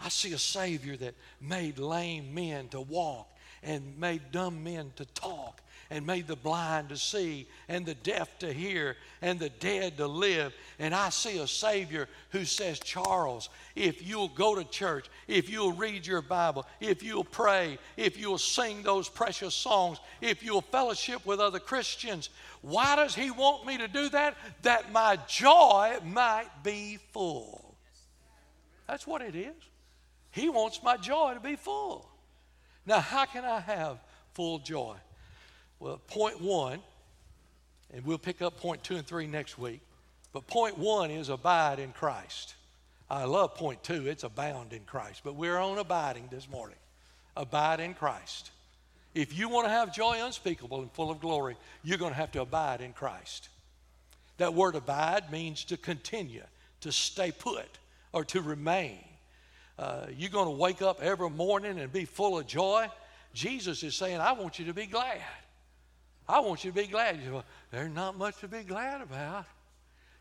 I 0.00 0.08
see 0.08 0.32
a 0.32 0.38
Savior 0.38 0.96
that 0.98 1.14
made 1.40 1.78
lame 1.78 2.34
men 2.34 2.68
to 2.68 2.80
walk 2.80 3.28
and 3.62 3.98
made 3.98 4.30
dumb 4.30 4.62
men 4.62 4.92
to 4.96 5.04
talk 5.06 5.62
and 5.90 6.06
made 6.06 6.26
the 6.26 6.36
blind 6.36 6.88
to 6.88 6.96
see 6.96 7.46
and 7.68 7.86
the 7.86 7.94
deaf 7.94 8.38
to 8.40 8.52
hear 8.52 8.96
and 9.22 9.38
the 9.38 9.48
dead 9.48 9.96
to 9.98 10.06
live. 10.06 10.52
And 10.78 10.94
I 10.94 11.10
see 11.10 11.38
a 11.38 11.46
Savior 11.46 12.08
who 12.30 12.44
says, 12.44 12.78
Charles, 12.78 13.48
if 13.74 14.06
you'll 14.06 14.28
go 14.28 14.54
to 14.54 14.64
church, 14.64 15.08
if 15.28 15.48
you'll 15.48 15.72
read 15.72 16.06
your 16.06 16.22
Bible, 16.22 16.66
if 16.80 17.02
you'll 17.02 17.24
pray, 17.24 17.78
if 17.96 18.18
you'll 18.18 18.38
sing 18.38 18.82
those 18.82 19.08
precious 19.08 19.54
songs, 19.54 19.98
if 20.20 20.42
you'll 20.42 20.62
fellowship 20.62 21.24
with 21.24 21.40
other 21.40 21.60
Christians, 21.60 22.30
why 22.62 22.96
does 22.96 23.14
He 23.14 23.30
want 23.30 23.66
me 23.66 23.78
to 23.78 23.88
do 23.88 24.08
that? 24.10 24.36
That 24.62 24.92
my 24.92 25.18
joy 25.28 25.98
might 26.04 26.50
be 26.62 26.98
full. 27.12 27.76
That's 28.86 29.06
what 29.06 29.22
it 29.22 29.34
is. 29.34 29.54
He 30.30 30.48
wants 30.48 30.82
my 30.82 30.96
joy 30.96 31.34
to 31.34 31.40
be 31.40 31.56
full. 31.56 32.08
Now, 32.84 33.00
how 33.00 33.24
can 33.24 33.44
I 33.44 33.60
have 33.60 33.98
full 34.34 34.58
joy? 34.58 34.96
Well, 35.80 36.00
point 36.08 36.40
one, 36.40 36.80
and 37.92 38.04
we'll 38.04 38.18
pick 38.18 38.42
up 38.42 38.58
point 38.58 38.82
two 38.82 38.96
and 38.96 39.06
three 39.06 39.26
next 39.26 39.58
week, 39.58 39.80
but 40.32 40.46
point 40.46 40.78
one 40.78 41.10
is 41.10 41.28
abide 41.28 41.78
in 41.78 41.92
Christ. 41.92 42.54
I 43.10 43.24
love 43.24 43.54
point 43.54 43.82
two, 43.82 44.06
it's 44.08 44.24
abound 44.24 44.72
in 44.72 44.84
Christ, 44.84 45.20
but 45.24 45.36
we're 45.36 45.58
on 45.58 45.78
abiding 45.78 46.28
this 46.30 46.48
morning. 46.48 46.78
Abide 47.36 47.80
in 47.80 47.94
Christ. 47.94 48.50
If 49.14 49.38
you 49.38 49.48
want 49.48 49.66
to 49.66 49.70
have 49.70 49.94
joy 49.94 50.18
unspeakable 50.22 50.82
and 50.82 50.90
full 50.92 51.10
of 51.10 51.20
glory, 51.20 51.56
you're 51.84 51.98
going 51.98 52.12
to 52.12 52.18
have 52.18 52.32
to 52.32 52.40
abide 52.40 52.80
in 52.80 52.92
Christ. 52.92 53.48
That 54.38 54.54
word 54.54 54.74
abide 54.74 55.30
means 55.30 55.64
to 55.66 55.76
continue, 55.76 56.42
to 56.80 56.92
stay 56.92 57.32
put, 57.32 57.78
or 58.12 58.24
to 58.26 58.42
remain 58.42 58.98
uh, 59.78 60.06
you're 60.16 60.30
going 60.30 60.46
to 60.46 60.50
wake 60.50 60.80
up 60.80 61.02
every 61.02 61.28
morning 61.30 61.78
and 61.78 61.92
be 61.92 62.04
full 62.04 62.38
of 62.38 62.46
joy. 62.46 62.86
Jesus 63.34 63.82
is 63.82 63.94
saying, 63.94 64.18
I 64.18 64.32
want 64.32 64.58
you 64.58 64.64
to 64.66 64.74
be 64.74 64.86
glad. 64.86 65.20
I 66.28 66.40
want 66.40 66.64
you 66.64 66.72
to 66.72 66.76
be 66.76 66.86
glad. 66.86 67.22
Say, 67.22 67.30
well, 67.30 67.44
there's 67.70 67.92
not 67.92 68.18
much 68.18 68.38
to 68.38 68.48
be 68.48 68.62
glad 68.62 69.00
about. 69.00 69.44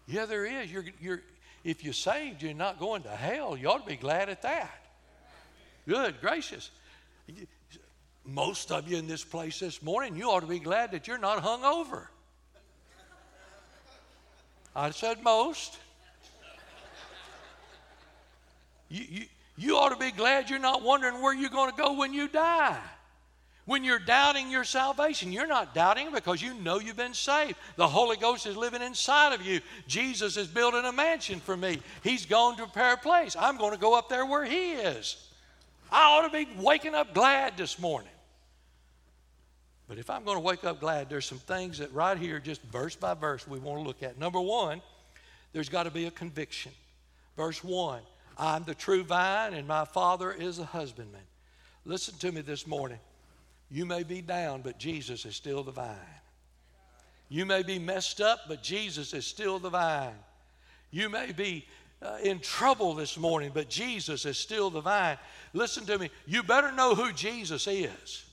Yeah, 0.07 0.25
there 0.25 0.45
is. 0.45 0.71
You're, 0.71 0.85
you're, 1.01 1.21
if 1.63 1.83
you're 1.83 1.93
saved, 1.93 2.43
you're 2.43 2.53
not 2.53 2.79
going 2.79 3.03
to 3.03 3.09
hell. 3.09 3.57
You 3.57 3.69
ought 3.69 3.83
to 3.83 3.89
be 3.89 3.95
glad 3.95 4.29
at 4.29 4.43
that. 4.43 4.85
Good 5.87 6.21
gracious. 6.21 6.69
Most 8.23 8.71
of 8.71 8.87
you 8.87 8.97
in 8.97 9.07
this 9.07 9.23
place 9.23 9.59
this 9.59 9.81
morning, 9.81 10.15
you 10.15 10.29
ought 10.29 10.41
to 10.41 10.47
be 10.47 10.59
glad 10.59 10.91
that 10.91 11.07
you're 11.07 11.17
not 11.17 11.41
hung 11.41 11.63
over. 11.63 12.09
I 14.75 14.91
said 14.91 15.23
most. 15.23 15.77
You, 18.89 19.05
you, 19.09 19.25
you 19.57 19.77
ought 19.77 19.89
to 19.89 19.97
be 19.97 20.11
glad 20.11 20.49
you're 20.49 20.59
not 20.59 20.83
wondering 20.83 21.21
where 21.21 21.33
you're 21.33 21.49
going 21.49 21.71
to 21.71 21.77
go 21.77 21.93
when 21.93 22.13
you 22.13 22.27
die. 22.27 22.79
When 23.65 23.83
you're 23.83 23.99
doubting 23.99 24.51
your 24.51 24.63
salvation, 24.63 25.31
you're 25.31 25.47
not 25.47 25.73
doubting 25.73 26.11
because 26.11 26.39
you 26.39 26.53
know 26.53 26.79
you've 26.79 26.97
been 26.97 27.15
saved. 27.15 27.55
The 27.77 27.87
Holy 27.87 28.15
Ghost 28.15 28.45
is 28.45 28.55
living 28.55 28.83
inside 28.83 29.33
of 29.33 29.41
you. 29.41 29.59
Jesus 29.87 30.37
is 30.37 30.47
building 30.47 30.85
a 30.85 30.91
mansion 30.91 31.39
for 31.39 31.57
me. 31.57 31.81
He's 32.03 32.27
gone 32.27 32.57
to 32.57 32.63
prepare 32.63 32.93
a 32.93 32.97
place. 32.97 33.35
I'm 33.37 33.57
going 33.57 33.73
to 33.73 33.79
go 33.79 33.97
up 33.97 34.07
there 34.07 34.25
where 34.25 34.45
He 34.45 34.73
is. 34.73 35.29
I 35.91 36.03
ought 36.03 36.27
to 36.27 36.45
be 36.45 36.47
waking 36.61 36.93
up 36.93 37.15
glad 37.15 37.57
this 37.57 37.79
morning. 37.79 38.11
But 39.87 39.97
if 39.97 40.11
I'm 40.11 40.23
going 40.23 40.37
to 40.37 40.43
wake 40.43 40.63
up 40.63 40.79
glad, 40.79 41.09
there's 41.09 41.25
some 41.25 41.39
things 41.39 41.79
that 41.79 41.91
right 41.91 42.17
here, 42.17 42.39
just 42.39 42.61
verse 42.63 42.95
by 42.95 43.15
verse, 43.15 43.47
we 43.47 43.59
want 43.59 43.79
to 43.79 43.87
look 43.87 44.03
at. 44.03 44.19
Number 44.19 44.41
one, 44.41 44.81
there's 45.53 45.69
got 45.69 45.83
to 45.83 45.91
be 45.91 46.05
a 46.05 46.11
conviction. 46.11 46.71
Verse 47.35 47.63
1 47.63 48.01
I'm 48.37 48.63
the 48.63 48.75
true 48.75 49.03
vine, 49.03 49.53
and 49.53 49.67
my 49.67 49.85
Father 49.85 50.31
is 50.31 50.59
a 50.59 50.65
husbandman. 50.65 51.21
Listen 51.85 52.15
to 52.19 52.31
me 52.31 52.41
this 52.41 52.67
morning. 52.67 52.99
You 53.69 53.85
may 53.85 54.03
be 54.03 54.21
down, 54.21 54.61
but 54.61 54.77
Jesus 54.77 55.25
is 55.25 55.35
still 55.35 55.63
the 55.63 55.71
vine. 55.71 55.95
You 57.29 57.45
may 57.45 57.63
be 57.63 57.79
messed 57.79 58.21
up, 58.21 58.41
but 58.47 58.61
Jesus 58.61 59.13
is 59.13 59.25
still 59.25 59.59
the 59.59 59.69
vine. 59.69 60.13
You 60.91 61.09
may 61.09 61.31
be 61.31 61.65
uh, 62.01 62.17
in 62.23 62.39
trouble 62.39 62.93
this 62.93 63.17
morning, 63.17 63.51
but 63.53 63.69
Jesus 63.69 64.25
is 64.25 64.37
still 64.37 64.69
the 64.69 64.81
vine. 64.81 65.17
Listen 65.53 65.85
to 65.85 65.97
me. 65.97 66.09
You 66.25 66.43
better 66.43 66.71
know 66.71 66.93
who 66.93 67.11
Jesus 67.11 67.67
is. 67.67 68.25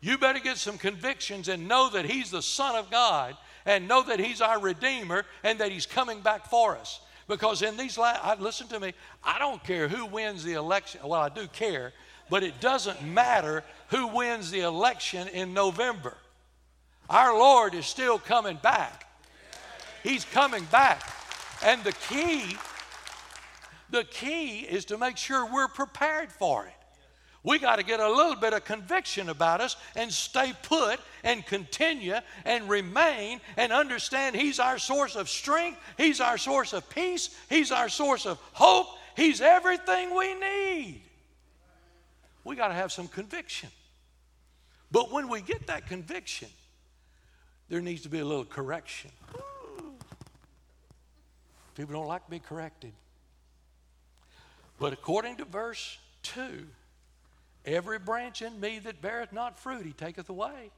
You 0.00 0.18
better 0.18 0.40
get 0.40 0.56
some 0.56 0.78
convictions 0.78 1.48
and 1.48 1.68
know 1.68 1.90
that 1.90 2.04
He's 2.04 2.30
the 2.30 2.42
Son 2.42 2.76
of 2.76 2.90
God 2.90 3.36
and 3.64 3.88
know 3.88 4.02
that 4.02 4.20
He's 4.20 4.40
our 4.40 4.60
Redeemer 4.60 5.24
and 5.42 5.58
that 5.60 5.72
He's 5.72 5.86
coming 5.86 6.20
back 6.20 6.50
for 6.50 6.76
us. 6.76 7.00
Because 7.28 7.62
in 7.62 7.76
these 7.76 7.98
last, 7.98 8.40
listen 8.40 8.68
to 8.68 8.78
me, 8.78 8.92
I 9.24 9.38
don't 9.38 9.62
care 9.64 9.88
who 9.88 10.06
wins 10.06 10.44
the 10.44 10.52
election. 10.52 11.00
Well, 11.02 11.20
I 11.20 11.28
do 11.28 11.48
care, 11.48 11.92
but 12.28 12.42
it 12.42 12.60
doesn't 12.60 13.02
matter 13.02 13.64
who 13.88 14.08
wins 14.08 14.50
the 14.50 14.60
election 14.60 15.28
in 15.28 15.54
November. 15.54 16.16
Our 17.08 17.32
Lord 17.32 17.74
is 17.74 17.86
still 17.86 18.18
coming 18.18 18.58
back. 18.62 19.06
He's 20.02 20.24
coming 20.24 20.64
back. 20.66 21.02
And 21.64 21.82
the 21.84 21.92
key, 21.92 22.56
the 23.90 24.04
key 24.04 24.60
is 24.60 24.86
to 24.86 24.98
make 24.98 25.16
sure 25.16 25.46
we're 25.46 25.68
prepared 25.68 26.32
for 26.32 26.66
it. 26.66 26.72
We 27.46 27.60
got 27.60 27.76
to 27.76 27.84
get 27.84 28.00
a 28.00 28.10
little 28.10 28.34
bit 28.34 28.54
of 28.54 28.64
conviction 28.64 29.28
about 29.28 29.60
us 29.60 29.76
and 29.94 30.12
stay 30.12 30.52
put 30.64 30.98
and 31.22 31.46
continue 31.46 32.16
and 32.44 32.68
remain 32.68 33.40
and 33.56 33.72
understand 33.72 34.34
He's 34.34 34.58
our 34.58 34.78
source 34.78 35.14
of 35.14 35.28
strength, 35.28 35.78
He's 35.96 36.20
our 36.20 36.38
source 36.38 36.72
of 36.72 36.90
peace, 36.90 37.30
He's 37.48 37.70
our 37.70 37.88
source 37.88 38.26
of 38.26 38.40
hope, 38.52 38.88
He's 39.14 39.40
everything 39.40 40.12
we 40.16 40.34
need. 40.34 41.02
We 42.46 42.54
got 42.54 42.68
to 42.68 42.74
have 42.74 42.92
some 42.92 43.08
conviction. 43.08 43.70
But 44.92 45.10
when 45.10 45.28
we 45.28 45.40
get 45.40 45.66
that 45.66 45.88
conviction, 45.88 46.48
there 47.68 47.80
needs 47.80 48.02
to 48.02 48.08
be 48.08 48.20
a 48.20 48.24
little 48.24 48.44
correction. 48.44 49.10
People 51.74 51.94
don't 51.94 52.06
like 52.06 52.24
to 52.24 52.30
be 52.30 52.38
corrected. 52.38 52.92
But 54.78 54.92
according 54.92 55.38
to 55.38 55.44
verse 55.44 55.98
2, 56.22 56.68
every 57.64 57.98
branch 57.98 58.42
in 58.42 58.60
me 58.60 58.78
that 58.78 59.02
beareth 59.02 59.32
not 59.32 59.58
fruit, 59.58 59.84
he 59.84 59.92
taketh 59.92 60.28
away. 60.28 60.70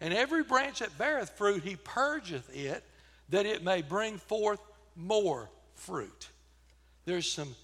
And 0.00 0.14
every 0.14 0.42
branch 0.42 0.78
that 0.78 0.96
beareth 0.96 1.28
fruit, 1.36 1.62
he 1.62 1.76
purgeth 1.76 2.48
it, 2.56 2.82
that 3.28 3.44
it 3.44 3.62
may 3.62 3.82
bring 3.82 4.16
forth 4.16 4.60
more 4.96 5.50
fruit. 5.74 6.30
There's 7.04 7.30
some 7.30 7.54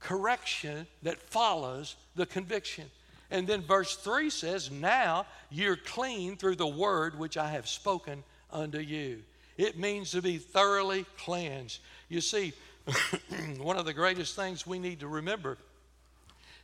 correction 0.00 0.88
that 1.04 1.20
follows 1.20 1.94
the 2.14 2.26
conviction. 2.26 2.90
And 3.30 3.46
then 3.46 3.62
verse 3.62 3.96
3 3.96 4.30
says, 4.30 4.70
Now 4.70 5.26
you're 5.50 5.76
clean 5.76 6.36
through 6.36 6.56
the 6.56 6.66
word 6.66 7.18
which 7.18 7.36
I 7.36 7.50
have 7.50 7.68
spoken 7.68 8.22
unto 8.52 8.78
you. 8.78 9.22
It 9.56 9.78
means 9.78 10.10
to 10.12 10.22
be 10.22 10.38
thoroughly 10.38 11.06
cleansed. 11.18 11.80
You 12.08 12.20
see, 12.20 12.52
one 13.58 13.76
of 13.76 13.86
the 13.86 13.94
greatest 13.94 14.36
things 14.36 14.66
we 14.66 14.78
need 14.78 15.00
to 15.00 15.08
remember 15.08 15.58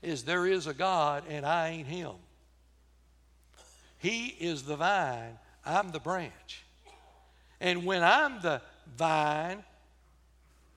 is 0.02 0.25
there 0.25 0.47
is 0.47 0.66
a 0.66 0.75
God 0.75 1.25
and 1.28 1.45
I 1.47 1.69
ain't 1.69 1.87
him. 1.87 2.12
He 3.99 4.28
is 4.28 4.62
the 4.62 4.76
vine, 4.76 5.38
I'm 5.64 5.90
the 5.90 6.00
branch. 6.00 6.64
And 7.61 7.85
when 7.85 8.02
I'm 8.02 8.40
the 8.40 8.62
vine, 8.97 9.62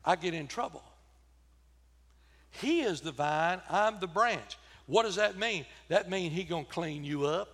I 0.03 0.17
get 0.17 0.33
in 0.33 0.47
trouble. 0.47 0.83
He 2.51 2.81
is 2.81 3.01
the 3.01 3.11
vine, 3.11 3.61
I'm 3.69 3.99
the 3.99 4.07
branch. 4.07 4.57
What 4.85 5.03
does 5.03 5.15
that 5.15 5.37
mean? 5.37 5.65
That 5.87 6.09
means 6.09 6.33
He's 6.33 6.49
going 6.49 6.65
to 6.65 6.71
clean 6.71 7.03
you 7.03 7.25
up. 7.25 7.49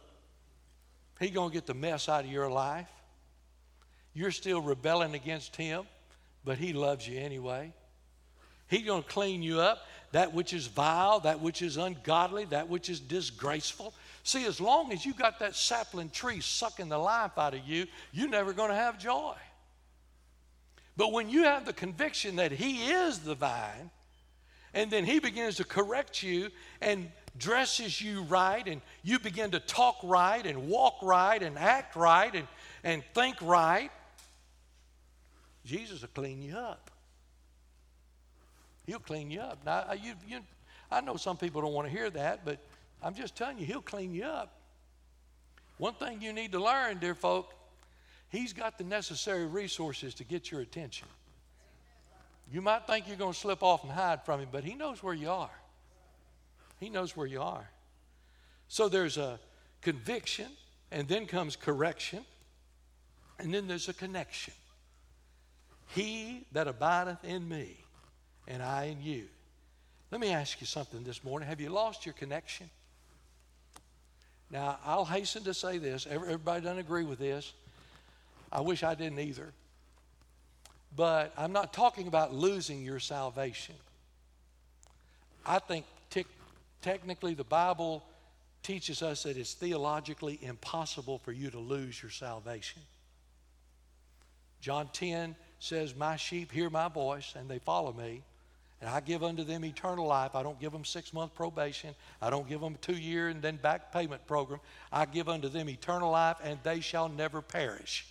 He's 1.19 1.31
going 1.31 1.49
to 1.49 1.53
get 1.53 1.65
the 1.65 1.73
mess 1.73 2.09
out 2.09 2.25
of 2.25 2.31
your 2.31 2.49
life. 2.49 2.87
You're 4.13 4.31
still 4.31 4.61
rebelling 4.61 5.13
against 5.13 5.55
Him, 5.55 5.83
but 6.43 6.57
He 6.57 6.73
loves 6.73 7.07
you 7.07 7.19
anyway. 7.19 7.73
He's 8.67 8.85
going 8.85 9.03
to 9.03 9.09
clean 9.09 9.43
you 9.43 9.59
up. 9.59 9.85
That 10.11 10.33
which 10.33 10.53
is 10.53 10.65
vile, 10.65 11.19
that 11.19 11.39
which 11.39 11.61
is 11.61 11.77
ungodly, 11.77 12.45
that 12.45 12.67
which 12.67 12.89
is 12.89 12.99
disgraceful. 12.99 13.93
See, 14.23 14.45
as 14.45 14.59
long 14.59 14.91
as 14.91 15.05
you 15.05 15.13
got 15.13 15.37
that 15.39 15.55
sapling 15.55 16.09
tree 16.09 16.41
sucking 16.41 16.89
the 16.89 16.97
life 16.97 17.37
out 17.37 17.53
of 17.53 17.67
you, 17.67 17.85
you're 18.11 18.27
never 18.27 18.51
going 18.53 18.69
to 18.69 18.75
have 18.75 18.97
joy. 18.97 19.35
But 20.97 21.11
when 21.11 21.29
you 21.29 21.43
have 21.43 21.65
the 21.65 21.73
conviction 21.73 22.37
that 22.37 22.51
He 22.51 22.89
is 22.89 23.19
the 23.19 23.35
vine, 23.35 23.91
and 24.73 24.89
then 24.89 25.05
He 25.05 25.19
begins 25.19 25.57
to 25.57 25.63
correct 25.63 26.23
you 26.23 26.49
and 26.81 27.11
dresses 27.37 28.01
you 28.01 28.23
right, 28.23 28.67
and 28.67 28.81
you 29.03 29.19
begin 29.19 29.51
to 29.51 29.59
talk 29.59 29.97
right, 30.03 30.45
and 30.45 30.67
walk 30.67 30.95
right, 31.01 31.41
and 31.41 31.57
act 31.57 31.95
right, 31.95 32.33
and, 32.33 32.47
and 32.83 33.03
think 33.13 33.41
right, 33.41 33.91
Jesus 35.65 36.01
will 36.01 36.09
clean 36.09 36.41
you 36.41 36.55
up. 36.55 36.89
He'll 38.85 38.99
clean 38.99 39.29
you 39.29 39.41
up. 39.41 39.59
Now, 39.65 39.93
you, 39.93 40.13
you, 40.27 40.39
I 40.89 41.01
know 41.01 41.15
some 41.15 41.37
people 41.37 41.61
don't 41.61 41.73
want 41.73 41.87
to 41.87 41.93
hear 41.93 42.09
that, 42.09 42.43
but 42.43 42.57
I'm 43.03 43.13
just 43.13 43.35
telling 43.35 43.59
you, 43.59 43.65
He'll 43.65 43.81
clean 43.81 44.13
you 44.13 44.25
up. 44.25 44.51
One 45.77 45.93
thing 45.93 46.21
you 46.21 46.33
need 46.33 46.51
to 46.53 46.59
learn, 46.59 46.97
dear 46.97 47.15
folk, 47.15 47.53
He's 48.29 48.53
got 48.53 48.77
the 48.77 48.83
necessary 48.83 49.45
resources 49.45 50.13
to 50.15 50.23
get 50.23 50.51
your 50.51 50.61
attention. 50.61 51.07
You 52.51 52.61
might 52.61 52.87
think 52.87 53.07
you're 53.07 53.17
going 53.17 53.33
to 53.33 53.39
slip 53.39 53.61
off 53.61 53.83
and 53.83 53.91
hide 53.91 54.23
from 54.25 54.39
Him, 54.39 54.49
but 54.51 54.63
He 54.63 54.73
knows 54.73 55.03
where 55.03 55.13
you 55.13 55.29
are. 55.29 55.51
He 56.79 56.89
knows 56.89 57.15
where 57.15 57.27
you 57.27 57.41
are. 57.41 57.69
So 58.67 58.87
there's 58.87 59.17
a 59.17 59.39
conviction, 59.81 60.47
and 60.91 61.07
then 61.07 61.25
comes 61.25 61.55
correction, 61.55 62.25
and 63.39 63.53
then 63.53 63.67
there's 63.67 63.89
a 63.89 63.93
connection. 63.93 64.53
He 65.87 66.45
that 66.51 66.67
abideth 66.67 67.23
in 67.23 67.47
me, 67.47 67.77
and 68.47 68.61
I 68.61 68.85
in 68.85 69.01
you. 69.01 69.25
Let 70.11 70.21
me 70.21 70.31
ask 70.31 70.59
you 70.61 70.67
something 70.67 71.03
this 71.03 71.23
morning. 71.23 71.47
Have 71.47 71.61
you 71.61 71.69
lost 71.69 72.05
your 72.05 72.13
connection? 72.13 72.69
Now, 74.51 74.79
I'll 74.83 75.05
hasten 75.05 75.43
to 75.43 75.53
say 75.53 75.77
this. 75.77 76.07
Everybody 76.09 76.61
doesn't 76.61 76.79
agree 76.79 77.03
with 77.03 77.19
this. 77.19 77.53
I 78.51 78.61
wish 78.61 78.81
I 78.83 78.95
didn't 78.95 79.19
either. 79.19 79.53
But 80.95 81.33
I'm 81.37 81.51
not 81.51 81.71
talking 81.71 82.07
about 82.07 82.33
losing 82.33 82.81
your 82.81 82.99
salvation. 82.99 83.75
I 85.45 85.59
think 85.59 85.85
technically 86.81 87.33
the 87.33 87.43
Bible 87.43 88.03
teaches 88.63 89.01
us 89.01 89.23
that 89.23 89.37
it's 89.37 89.53
theologically 89.53 90.39
impossible 90.41 91.17
for 91.19 91.31
you 91.31 91.49
to 91.49 91.59
lose 91.59 92.01
your 92.01 92.11
salvation. 92.11 92.81
John 94.61 94.89
10 94.91 95.35
says, 95.59 95.95
My 95.95 96.15
sheep 96.15 96.51
hear 96.51 96.69
my 96.69 96.89
voice 96.89 97.33
and 97.35 97.49
they 97.49 97.59
follow 97.59 97.93
me. 97.93 98.23
And 98.81 98.89
I 98.89 99.01
give 99.01 99.23
unto 99.23 99.43
them 99.43 99.65
eternal 99.65 100.07
life. 100.07 100.35
I 100.35 100.43
don't 100.43 100.59
give 100.59 100.71
them 100.71 100.85
six 100.85 101.13
month 101.13 101.35
probation. 101.35 101.93
I 102.21 102.29
don't 102.29 102.47
give 102.47 102.61
them 102.61 102.77
two 102.81 102.95
year 102.95 103.27
and 103.27 103.41
then 103.41 103.57
back 103.57 103.91
payment 103.91 104.25
program. 104.25 104.61
I 104.91 105.05
give 105.05 105.27
unto 105.27 105.49
them 105.49 105.69
eternal 105.69 106.11
life 106.11 106.37
and 106.43 106.59
they 106.63 106.79
shall 106.79 107.09
never 107.09 107.41
perish. 107.41 108.07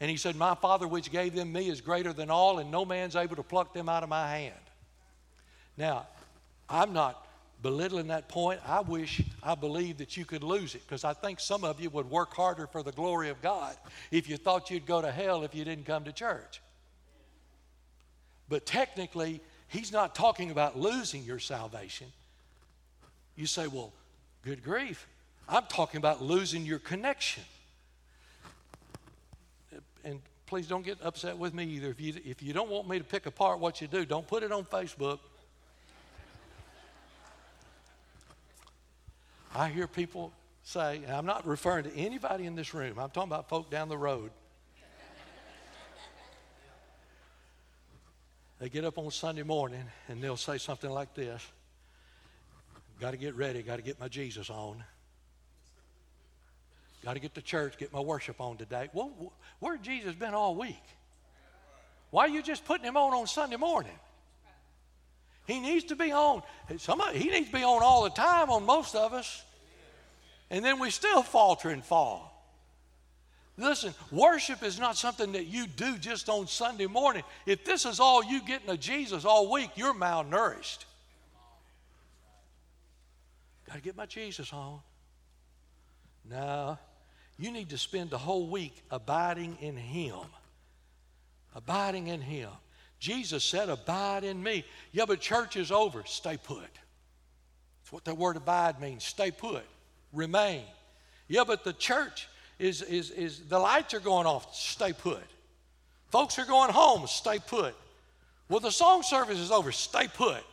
And 0.00 0.10
he 0.10 0.16
said, 0.16 0.36
My 0.36 0.54
Father 0.54 0.86
which 0.86 1.10
gave 1.10 1.34
them 1.34 1.52
me 1.52 1.70
is 1.70 1.80
greater 1.80 2.12
than 2.12 2.28
all, 2.28 2.58
and 2.58 2.70
no 2.70 2.84
man's 2.84 3.14
able 3.14 3.36
to 3.36 3.42
pluck 3.42 3.72
them 3.72 3.88
out 3.88 4.02
of 4.02 4.08
my 4.08 4.28
hand. 4.28 4.54
Now, 5.78 6.08
I'm 6.68 6.92
not 6.92 7.26
belittling 7.62 8.08
that 8.08 8.28
point. 8.28 8.60
I 8.66 8.80
wish 8.80 9.20
I 9.42 9.54
believed 9.54 9.98
that 9.98 10.16
you 10.16 10.24
could 10.24 10.42
lose 10.42 10.74
it 10.74 10.82
because 10.86 11.04
I 11.04 11.12
think 11.12 11.38
some 11.38 11.64
of 11.64 11.80
you 11.80 11.90
would 11.90 12.10
work 12.10 12.34
harder 12.34 12.66
for 12.66 12.82
the 12.82 12.92
glory 12.92 13.28
of 13.28 13.40
God 13.40 13.76
if 14.10 14.28
you 14.28 14.36
thought 14.36 14.70
you'd 14.70 14.86
go 14.86 15.00
to 15.00 15.10
hell 15.10 15.44
if 15.44 15.54
you 15.54 15.64
didn't 15.64 15.86
come 15.86 16.04
to 16.04 16.12
church. 16.12 16.60
But 18.48 18.66
technically, 18.66 19.40
he's 19.68 19.92
not 19.92 20.14
talking 20.14 20.50
about 20.50 20.78
losing 20.78 21.22
your 21.22 21.38
salvation. 21.38 22.08
You 23.36 23.46
say, 23.46 23.66
well, 23.66 23.92
good 24.44 24.62
grief. 24.62 25.06
I'm 25.48 25.64
talking 25.68 25.98
about 25.98 26.22
losing 26.22 26.66
your 26.66 26.78
connection 26.78 27.44
and 30.04 30.20
please 30.46 30.66
don't 30.66 30.84
get 30.84 30.98
upset 31.02 31.38
with 31.38 31.54
me 31.54 31.64
either. 31.64 31.90
If 31.90 32.00
you, 32.00 32.14
if 32.24 32.42
you 32.42 32.52
don't 32.52 32.70
want 32.70 32.88
me 32.88 32.98
to 32.98 33.04
pick 33.04 33.26
apart 33.26 33.58
what 33.58 33.80
you 33.80 33.86
do, 33.86 34.04
don't 34.04 34.26
put 34.26 34.42
it 34.42 34.52
on 34.52 34.64
Facebook. 34.64 35.18
I 39.54 39.68
hear 39.68 39.86
people 39.86 40.32
say, 40.62 41.02
and 41.04 41.12
I'm 41.12 41.26
not 41.26 41.46
referring 41.46 41.84
to 41.84 41.94
anybody 41.94 42.46
in 42.46 42.54
this 42.54 42.72
room, 42.72 42.98
I'm 42.98 43.10
talking 43.10 43.30
about 43.30 43.48
folk 43.48 43.70
down 43.70 43.88
the 43.88 43.98
road. 43.98 44.30
they 48.58 48.68
get 48.68 48.84
up 48.84 48.96
on 48.96 49.10
Sunday 49.10 49.42
morning 49.42 49.84
and 50.08 50.22
they'll 50.22 50.36
say 50.36 50.58
something 50.58 50.90
like 50.90 51.14
this 51.14 51.46
Got 53.00 53.10
to 53.10 53.16
get 53.16 53.34
ready, 53.34 53.62
got 53.62 53.76
to 53.76 53.82
get 53.82 53.98
my 53.98 54.08
Jesus 54.08 54.48
on. 54.48 54.82
Got 57.04 57.14
to 57.14 57.20
get 57.20 57.34
to 57.34 57.42
church, 57.42 57.76
get 57.76 57.92
my 57.92 57.98
worship 57.98 58.40
on 58.40 58.56
today. 58.56 58.88
Well, 58.92 59.32
where 59.58 59.76
Jesus 59.76 60.14
been 60.14 60.34
all 60.34 60.54
week? 60.54 60.84
Why 62.10 62.26
are 62.26 62.28
you 62.28 62.42
just 62.42 62.64
putting 62.64 62.84
him 62.84 62.96
on 62.96 63.12
on 63.12 63.26
Sunday 63.26 63.56
morning? 63.56 63.98
He 65.46 65.60
needs 65.60 65.84
to 65.86 65.96
be 65.96 66.12
on. 66.12 66.42
Somebody, 66.78 67.18
he 67.18 67.30
needs 67.30 67.48
to 67.48 67.52
be 67.52 67.64
on 67.64 67.82
all 67.82 68.04
the 68.04 68.10
time 68.10 68.50
on 68.50 68.64
most 68.64 68.94
of 68.94 69.12
us. 69.12 69.44
And 70.50 70.64
then 70.64 70.78
we 70.78 70.90
still 70.90 71.22
falter 71.22 71.70
and 71.70 71.84
fall. 71.84 72.28
Listen, 73.58 73.94
worship 74.10 74.62
is 74.62 74.78
not 74.78 74.96
something 74.96 75.32
that 75.32 75.46
you 75.46 75.66
do 75.66 75.98
just 75.98 76.28
on 76.28 76.46
Sunday 76.46 76.86
morning. 76.86 77.22
If 77.46 77.64
this 77.64 77.84
is 77.84 78.00
all 78.00 78.24
you 78.24 78.42
getting 78.42 78.70
of 78.70 78.80
Jesus 78.80 79.24
all 79.24 79.50
week, 79.50 79.70
you're 79.76 79.94
malnourished. 79.94 80.84
Got 83.66 83.74
to 83.74 83.80
get 83.80 83.96
my 83.96 84.06
Jesus 84.06 84.52
on. 84.52 84.80
No, 86.28 86.78
you 87.38 87.50
need 87.50 87.70
to 87.70 87.78
spend 87.78 88.10
the 88.10 88.18
whole 88.18 88.46
week 88.46 88.74
abiding 88.90 89.58
in 89.60 89.76
Him. 89.76 90.20
Abiding 91.54 92.06
in 92.06 92.20
Him. 92.20 92.50
Jesus 93.02 93.42
said, 93.42 93.68
Abide 93.68 94.22
in 94.22 94.40
me. 94.40 94.64
Yeah, 94.92 95.06
but 95.06 95.18
church 95.18 95.56
is 95.56 95.72
over. 95.72 96.04
Stay 96.06 96.36
put. 96.36 96.60
That's 96.60 97.90
what 97.92 98.04
the 98.04 98.14
word 98.14 98.36
abide 98.36 98.80
means. 98.80 99.02
Stay 99.02 99.32
put. 99.32 99.64
Remain. 100.12 100.62
Yeah, 101.26 101.42
but 101.44 101.64
the 101.64 101.72
church 101.72 102.28
is, 102.60 102.80
is, 102.80 103.10
is 103.10 103.40
the 103.48 103.58
lights 103.58 103.92
are 103.92 103.98
going 103.98 104.28
off. 104.28 104.54
Stay 104.54 104.92
put. 104.92 105.24
Folks 106.10 106.38
are 106.38 106.44
going 106.44 106.70
home. 106.70 107.08
Stay 107.08 107.40
put. 107.40 107.74
Well, 108.48 108.60
the 108.60 108.70
song 108.70 109.02
service 109.02 109.38
is 109.38 109.50
over. 109.50 109.72
Stay 109.72 110.06
put. 110.06 110.44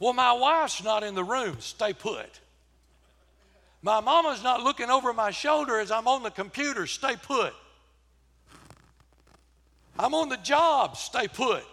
Well, 0.00 0.14
my 0.14 0.32
wife's 0.32 0.82
not 0.82 1.04
in 1.04 1.14
the 1.14 1.22
room. 1.22 1.58
Stay 1.60 1.92
put. 1.92 2.40
My 3.82 4.00
mama's 4.00 4.42
not 4.42 4.64
looking 4.64 4.90
over 4.90 5.12
my 5.12 5.30
shoulder 5.30 5.78
as 5.78 5.92
I'm 5.92 6.08
on 6.08 6.24
the 6.24 6.30
computer. 6.32 6.88
Stay 6.88 7.14
put. 7.22 7.54
I'm 9.98 10.14
on 10.14 10.28
the 10.28 10.36
job. 10.38 10.96
Stay 10.96 11.28
put. 11.28 11.64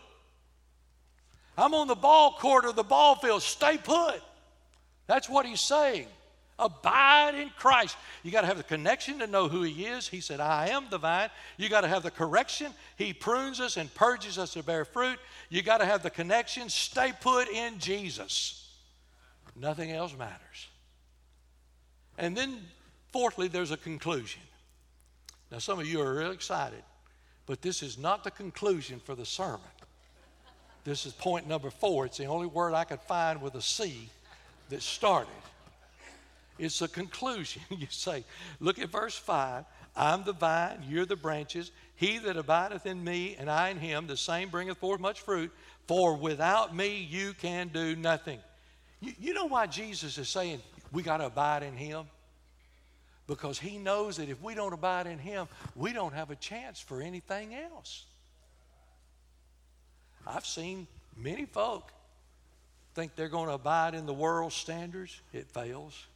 I'm 1.58 1.74
on 1.74 1.88
the 1.88 1.96
ball 1.96 2.34
court 2.34 2.66
or 2.66 2.74
the 2.74 2.84
ball 2.84 3.16
field. 3.16 3.42
Stay 3.42 3.78
put. 3.78 4.22
That's 5.08 5.30
what 5.30 5.46
he's 5.46 5.62
saying. 5.62 6.08
Abide 6.60 7.36
in 7.36 7.50
Christ. 7.58 7.96
You 8.22 8.32
got 8.32 8.42
to 8.42 8.48
have 8.48 8.58
the 8.58 8.64
connection 8.64 9.20
to 9.20 9.28
know 9.28 9.48
who 9.48 9.64
He 9.64 9.86
is. 9.86 10.08
He 10.08 10.20
said, 10.20 10.42
I 10.42 10.68
am 10.70 10.88
the 10.90 10.98
vine. 10.98 11.30
You 11.58 11.70
got 11.70 11.82
to 11.82 11.88
have 11.88 12.04
the 12.04 12.12
correction. 12.12 12.74
He 12.98 13.14
prunes 13.14 13.62
us 13.62 13.78
and 13.78 13.94
purges 13.96 14.38
us 14.38 14.54
to 14.54 14.64
bear 14.64 14.84
fruit. 14.84 15.20
You 15.50 15.62
got 15.62 15.78
to 15.78 15.86
have 15.86 16.04
the 16.04 16.10
connection. 16.10 16.68
Stay 16.68 17.14
put 17.22 17.48
in 17.48 17.80
Jesus. 17.80 18.70
Nothing 19.56 19.92
else 19.92 20.14
matters. 20.18 20.68
And 22.18 22.36
then, 22.36 22.60
fourthly, 23.14 23.48
there's 23.48 23.72
a 23.72 23.78
conclusion. 23.78 24.42
Now, 25.52 25.60
some 25.60 25.80
of 25.80 25.88
you 25.88 26.02
are 26.02 26.14
real 26.14 26.32
excited, 26.32 26.84
but 27.50 27.64
this 27.64 27.82
is 27.82 27.98
not 27.98 28.24
the 28.24 28.30
conclusion 28.30 29.02
for 29.04 29.16
the 29.16 29.26
sermon. 29.26 29.60
This 30.84 31.08
is 31.08 31.14
point 31.14 31.48
number 31.48 31.72
four. 31.72 32.06
It's 32.06 32.20
the 32.20 32.26
only 32.26 32.46
word 32.46 32.76
I 32.76 32.84
could 32.84 33.02
find 33.02 33.42
with 33.42 33.56
a 33.56 33.62
C 33.62 34.08
that 34.70 34.84
started. 34.84 35.34
It's 36.60 36.84
a 36.84 36.88
conclusion. 36.88 37.64
You 37.72 37.88
say, 37.90 38.24
look 38.60 38.78
at 38.78 38.90
verse 38.90 39.18
5. 39.18 39.66
I'm 39.96 40.24
the 40.26 40.34
vine, 40.34 40.84
you're 40.88 41.08
the 41.08 41.16
branches. 41.16 41.72
He 41.96 42.20
that 42.20 42.38
abideth 42.38 42.86
in 42.86 43.04
me, 43.04 43.36
and 43.40 43.50
I 43.50 43.70
in 43.70 43.78
him, 43.78 44.06
the 44.06 44.16
same 44.16 44.50
bringeth 44.50 44.78
forth 44.78 45.00
much 45.00 45.22
fruit. 45.22 45.52
For 45.88 46.16
without 46.16 46.76
me 46.76 47.00
you 47.00 47.34
can 47.34 47.70
do 47.70 47.96
nothing. 47.96 48.38
You, 49.02 49.14
you 49.20 49.34
know 49.34 49.46
why 49.46 49.66
Jesus 49.66 50.20
is 50.20 50.30
saying 50.30 50.62
we 50.92 51.02
got 51.02 51.18
to 51.18 51.26
abide 51.26 51.64
in 51.64 51.76
him? 51.76 52.06
Because 53.30 53.60
he 53.60 53.78
knows 53.78 54.18
that 54.18 54.28
if 54.28 54.42
we 54.42 54.56
don't 54.56 54.74
abide 54.74 55.06
in 55.06 55.20
him, 55.20 55.48
we 55.76 55.94
don't 55.94 56.16
have 56.16 56.32
a 56.32 56.36
chance 56.36 56.80
for 56.80 57.00
anything 57.00 57.54
else. 57.54 58.06
I've 60.26 60.48
seen 60.48 60.88
many 61.16 61.46
folk 61.46 61.94
think 62.96 63.16
they're 63.16 63.30
going 63.30 63.48
to 63.48 63.54
abide 63.54 63.94
in 63.94 64.08
the 64.08 64.14
world's 64.14 64.56
standards. 64.56 65.22
It 65.32 65.48
fails. 65.52 66.08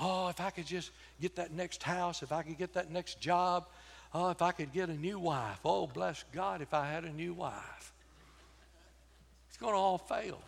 Oh, 0.00 0.28
if 0.28 0.40
I 0.40 0.48
could 0.48 0.66
just 0.66 0.90
get 1.20 1.36
that 1.36 1.52
next 1.52 1.82
house, 1.82 2.22
if 2.22 2.32
I 2.32 2.42
could 2.42 2.56
get 2.56 2.72
that 2.72 2.90
next 2.90 3.20
job, 3.20 3.66
oh, 4.14 4.30
if 4.30 4.40
I 4.40 4.52
could 4.52 4.72
get 4.72 4.88
a 4.88 4.94
new 4.94 5.18
wife. 5.18 5.60
Oh, 5.66 5.86
bless 5.86 6.24
God 6.32 6.62
if 6.62 6.72
I 6.72 6.90
had 6.90 7.04
a 7.04 7.12
new 7.12 7.34
wife. 7.34 7.92
It's 9.50 9.58
going 9.58 9.74
to 9.74 9.78
all 9.78 9.98
fail. 9.98 10.40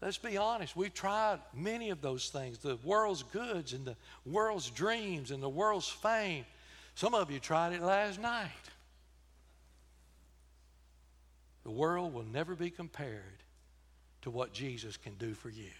Let's 0.00 0.16
be 0.16 0.38
honest. 0.38 0.76
We've 0.76 0.94
tried 0.94 1.40
many 1.54 1.90
of 1.90 2.00
those 2.00 2.30
things 2.30 2.58
the 2.58 2.78
world's 2.84 3.22
goods 3.22 3.72
and 3.72 3.84
the 3.84 3.96
world's 4.24 4.70
dreams 4.70 5.30
and 5.30 5.42
the 5.42 5.48
world's 5.48 5.88
fame. 5.88 6.46
Some 6.94 7.14
of 7.14 7.30
you 7.30 7.38
tried 7.38 7.74
it 7.74 7.82
last 7.82 8.20
night. 8.20 8.48
The 11.64 11.70
world 11.70 12.14
will 12.14 12.24
never 12.24 12.54
be 12.54 12.70
compared 12.70 13.42
to 14.22 14.30
what 14.30 14.52
Jesus 14.52 14.96
can 14.96 15.14
do 15.14 15.34
for 15.34 15.50
you. 15.50 15.70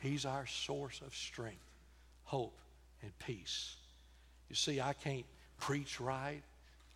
He's 0.00 0.24
our 0.24 0.46
source 0.46 1.00
of 1.06 1.14
strength, 1.14 1.64
hope, 2.24 2.58
and 3.02 3.16
peace. 3.18 3.76
You 4.48 4.56
see, 4.56 4.80
I 4.80 4.94
can't 4.94 5.24
preach 5.58 6.00
right. 6.00 6.42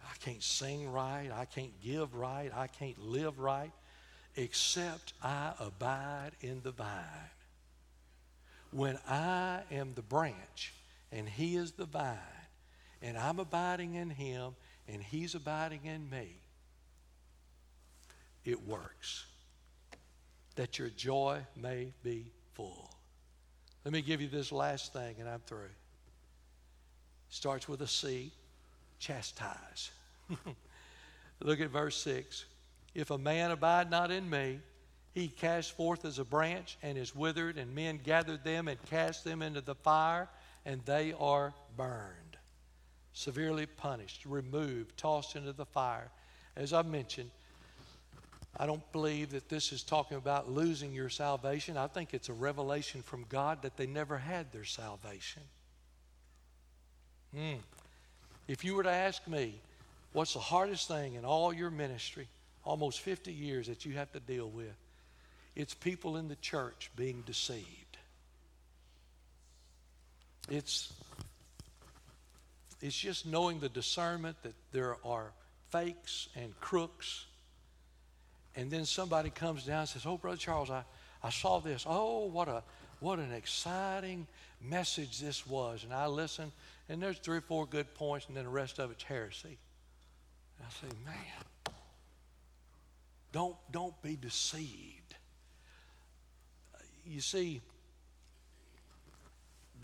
I 0.02 0.16
can't 0.24 0.42
sing 0.42 0.90
right. 0.90 1.30
I 1.34 1.44
can't 1.44 1.72
give 1.82 2.14
right. 2.14 2.50
I 2.54 2.66
can't 2.66 2.98
live 3.02 3.38
right 3.38 3.72
except 4.38 5.14
I 5.20 5.52
abide 5.58 6.30
in 6.40 6.60
the 6.62 6.70
vine. 6.70 7.32
When 8.70 8.96
I 9.08 9.62
am 9.72 9.94
the 9.94 10.02
branch 10.02 10.72
and 11.10 11.28
He 11.28 11.56
is 11.56 11.72
the 11.72 11.86
vine, 11.86 12.16
and 13.02 13.18
I'm 13.18 13.40
abiding 13.40 13.96
in 13.96 14.10
Him 14.10 14.54
and 14.86 15.02
He's 15.02 15.34
abiding 15.34 15.80
in 15.84 16.08
me, 16.08 16.36
it 18.44 18.64
works. 18.66 19.26
That 20.54 20.78
your 20.78 20.88
joy 20.90 21.40
may 21.60 21.92
be 22.04 22.30
full. 22.54 22.90
Let 23.84 23.92
me 23.92 24.02
give 24.02 24.20
you 24.20 24.28
this 24.28 24.52
last 24.52 24.92
thing 24.92 25.16
and 25.18 25.28
I'm 25.28 25.40
through. 25.46 25.70
Starts 27.28 27.68
with 27.68 27.82
a 27.82 27.86
C, 27.88 28.30
chastise. 29.00 29.90
Look 31.40 31.60
at 31.60 31.70
verse 31.70 31.96
6. 32.02 32.44
If 32.94 33.10
a 33.10 33.18
man 33.18 33.50
abide 33.50 33.90
not 33.90 34.10
in 34.10 34.28
me, 34.28 34.60
he 35.12 35.28
cast 35.28 35.72
forth 35.72 36.04
as 36.04 36.18
a 36.18 36.24
branch 36.24 36.78
and 36.82 36.96
is 36.96 37.14
withered, 37.14 37.58
and 37.58 37.74
men 37.74 37.98
gathered 38.02 38.44
them 38.44 38.68
and 38.68 38.82
cast 38.86 39.24
them 39.24 39.42
into 39.42 39.60
the 39.60 39.74
fire, 39.74 40.28
and 40.64 40.84
they 40.84 41.12
are 41.18 41.54
burned, 41.76 42.36
severely 43.12 43.66
punished, 43.66 44.24
removed, 44.24 44.96
tossed 44.96 45.36
into 45.36 45.52
the 45.52 45.66
fire. 45.66 46.10
As 46.56 46.72
I 46.72 46.82
mentioned, 46.82 47.30
I 48.56 48.66
don't 48.66 48.92
believe 48.92 49.30
that 49.30 49.48
this 49.48 49.72
is 49.72 49.82
talking 49.82 50.16
about 50.16 50.50
losing 50.50 50.92
your 50.92 51.08
salvation. 51.08 51.76
I 51.76 51.86
think 51.86 52.12
it's 52.12 52.28
a 52.28 52.32
revelation 52.32 53.02
from 53.02 53.24
God 53.28 53.62
that 53.62 53.76
they 53.76 53.86
never 53.86 54.18
had 54.18 54.52
their 54.52 54.64
salvation. 54.64 55.42
Mm. 57.36 57.58
If 58.48 58.64
you 58.64 58.74
were 58.74 58.82
to 58.82 58.90
ask 58.90 59.26
me, 59.28 59.60
what's 60.12 60.34
the 60.34 60.40
hardest 60.40 60.88
thing 60.88 61.14
in 61.14 61.24
all 61.24 61.52
your 61.52 61.70
ministry, 61.70 62.26
almost 62.68 63.00
50 63.00 63.32
years, 63.32 63.66
that 63.66 63.84
you 63.84 63.94
have 63.94 64.12
to 64.12 64.20
deal 64.20 64.48
with? 64.48 64.74
It's 65.56 65.74
people 65.74 66.16
in 66.16 66.28
the 66.28 66.36
church 66.36 66.90
being 66.94 67.22
deceived. 67.26 67.64
It's, 70.50 70.92
it's 72.80 72.96
just 72.96 73.26
knowing 73.26 73.58
the 73.60 73.68
discernment 73.68 74.36
that 74.42 74.54
there 74.72 74.96
are 75.04 75.32
fakes 75.70 76.28
and 76.36 76.58
crooks 76.60 77.26
and 78.58 78.72
then 78.72 78.84
somebody 78.84 79.30
comes 79.30 79.64
down 79.64 79.80
and 79.80 79.88
says, 79.88 80.04
Oh, 80.04 80.16
Brother 80.18 80.36
Charles, 80.36 80.68
I, 80.68 80.82
I 81.22 81.30
saw 81.30 81.60
this. 81.60 81.84
Oh, 81.86 82.26
what 82.26 82.48
a 82.48 82.64
what 82.98 83.20
an 83.20 83.32
exciting 83.32 84.26
message 84.60 85.20
this 85.20 85.46
was. 85.46 85.84
And 85.84 85.94
I 85.94 86.06
listen, 86.06 86.50
and 86.88 87.00
there's 87.00 87.18
three 87.18 87.38
or 87.38 87.42
four 87.42 87.66
good 87.66 87.94
points, 87.94 88.26
and 88.26 88.36
then 88.36 88.42
the 88.42 88.50
rest 88.50 88.80
of 88.80 88.90
it's 88.90 89.04
heresy. 89.04 89.58
And 90.58 90.66
I 90.66 90.88
say, 90.88 90.92
man, 91.04 91.14
don't 93.32 93.56
don't 93.70 94.00
be 94.02 94.16
deceived. 94.16 95.14
You 97.06 97.20
see, 97.20 97.60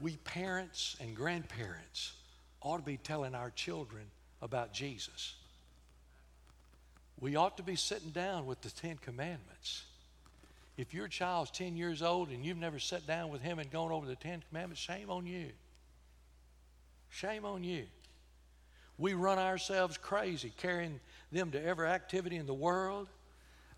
we 0.00 0.16
parents 0.16 0.96
and 1.00 1.16
grandparents 1.16 2.12
ought 2.60 2.78
to 2.78 2.82
be 2.82 2.96
telling 2.96 3.34
our 3.34 3.50
children 3.50 4.04
about 4.42 4.72
Jesus 4.72 5.34
we 7.20 7.36
ought 7.36 7.56
to 7.56 7.62
be 7.62 7.76
sitting 7.76 8.10
down 8.10 8.46
with 8.46 8.60
the 8.60 8.70
Ten 8.70 8.98
Commandments. 8.98 9.84
If 10.76 10.92
your 10.92 11.08
child's 11.08 11.50
10 11.52 11.76
years 11.76 12.02
old 12.02 12.30
and 12.30 12.44
you've 12.44 12.58
never 12.58 12.78
sat 12.78 13.06
down 13.06 13.30
with 13.30 13.40
him 13.40 13.58
and 13.58 13.70
gone 13.70 13.92
over 13.92 14.06
the 14.06 14.16
Ten 14.16 14.42
Commandments, 14.48 14.82
shame 14.82 15.08
on 15.08 15.26
you. 15.26 15.46
Shame 17.10 17.44
on 17.44 17.62
you. 17.62 17.84
We 18.98 19.14
run 19.14 19.38
ourselves 19.38 19.96
crazy 19.96 20.52
carrying 20.58 21.00
them 21.30 21.50
to 21.52 21.64
every 21.64 21.86
activity 21.86 22.36
in 22.36 22.46
the 22.46 22.54
world. 22.54 23.08